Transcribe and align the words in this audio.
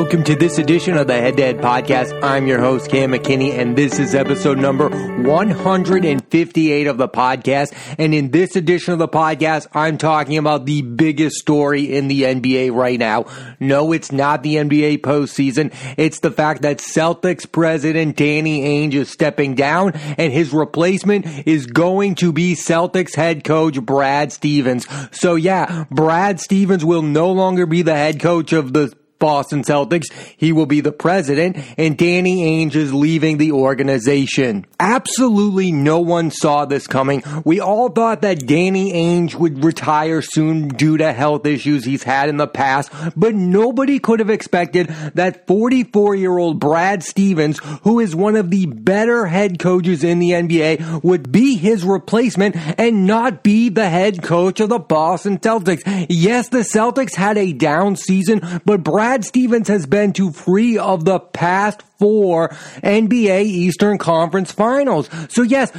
Welcome 0.00 0.24
to 0.24 0.34
this 0.34 0.56
edition 0.56 0.96
of 0.96 1.08
the 1.08 1.12
Head 1.12 1.36
to 1.36 1.42
Head 1.42 1.58
Podcast. 1.58 2.24
I'm 2.24 2.46
your 2.46 2.58
host, 2.58 2.90
Cam 2.90 3.12
McKinney, 3.12 3.52
and 3.58 3.76
this 3.76 3.98
is 3.98 4.14
episode 4.14 4.56
number 4.56 4.88
158 4.88 6.86
of 6.86 6.96
the 6.96 7.06
podcast. 7.06 7.74
And 7.98 8.14
in 8.14 8.30
this 8.30 8.56
edition 8.56 8.94
of 8.94 8.98
the 8.98 9.08
podcast, 9.08 9.66
I'm 9.74 9.98
talking 9.98 10.38
about 10.38 10.64
the 10.64 10.80
biggest 10.80 11.36
story 11.36 11.94
in 11.94 12.08
the 12.08 12.22
NBA 12.22 12.72
right 12.72 12.98
now. 12.98 13.26
No, 13.60 13.92
it's 13.92 14.10
not 14.10 14.42
the 14.42 14.54
NBA 14.54 15.02
postseason. 15.02 15.74
It's 15.98 16.20
the 16.20 16.30
fact 16.30 16.62
that 16.62 16.78
Celtics 16.78 17.50
president 17.52 18.16
Danny 18.16 18.62
Ainge 18.62 18.94
is 18.94 19.10
stepping 19.10 19.54
down 19.54 19.92
and 20.16 20.32
his 20.32 20.50
replacement 20.54 21.46
is 21.46 21.66
going 21.66 22.14
to 22.16 22.32
be 22.32 22.54
Celtics 22.54 23.14
head 23.14 23.44
coach 23.44 23.78
Brad 23.82 24.32
Stevens. 24.32 24.86
So 25.12 25.34
yeah, 25.34 25.84
Brad 25.90 26.40
Stevens 26.40 26.86
will 26.86 27.02
no 27.02 27.30
longer 27.32 27.66
be 27.66 27.82
the 27.82 27.94
head 27.94 28.18
coach 28.18 28.54
of 28.54 28.72
the 28.72 28.98
Boston 29.20 29.62
Celtics. 29.62 30.10
He 30.36 30.52
will 30.52 30.66
be 30.66 30.80
the 30.80 30.90
president 30.90 31.58
and 31.78 31.96
Danny 31.96 32.66
Ainge 32.66 32.74
is 32.74 32.92
leaving 32.92 33.38
the 33.38 33.52
organization. 33.52 34.66
Absolutely 34.80 35.70
no 35.70 36.00
one 36.00 36.32
saw 36.32 36.64
this 36.64 36.88
coming. 36.88 37.22
We 37.44 37.60
all 37.60 37.90
thought 37.90 38.22
that 38.22 38.46
Danny 38.46 38.92
Ainge 38.92 39.36
would 39.36 39.62
retire 39.62 40.22
soon 40.22 40.68
due 40.68 40.96
to 40.96 41.12
health 41.12 41.46
issues 41.46 41.84
he's 41.84 42.02
had 42.02 42.28
in 42.28 42.38
the 42.38 42.48
past, 42.48 42.90
but 43.14 43.34
nobody 43.34 43.98
could 43.98 44.18
have 44.18 44.30
expected 44.30 44.88
that 45.14 45.46
44 45.46 46.14
year 46.16 46.36
old 46.36 46.58
Brad 46.58 47.02
Stevens, 47.04 47.60
who 47.82 48.00
is 48.00 48.16
one 48.16 48.36
of 48.36 48.50
the 48.50 48.66
better 48.66 49.26
head 49.26 49.58
coaches 49.58 50.02
in 50.02 50.18
the 50.18 50.30
NBA, 50.30 51.04
would 51.04 51.30
be 51.30 51.56
his 51.56 51.84
replacement 51.84 52.56
and 52.78 53.06
not 53.06 53.42
be 53.42 53.68
the 53.68 53.88
head 53.88 54.22
coach 54.22 54.60
of 54.60 54.70
the 54.70 54.78
Boston 54.78 55.38
Celtics. 55.38 55.82
Yes, 56.08 56.48
the 56.48 56.58
Celtics 56.58 57.14
had 57.14 57.36
a 57.36 57.52
down 57.52 57.96
season, 57.96 58.40
but 58.64 58.82
Brad 58.82 59.09
Brad 59.10 59.24
Stevens 59.24 59.66
has 59.66 59.86
been 59.86 60.12
to 60.12 60.30
three 60.30 60.78
of 60.78 61.04
the 61.04 61.18
past 61.18 61.82
four 61.98 62.50
NBA 62.80 63.42
Eastern 63.42 63.98
Conference 63.98 64.52
finals. 64.52 65.10
So 65.30 65.42
yes, 65.42 65.72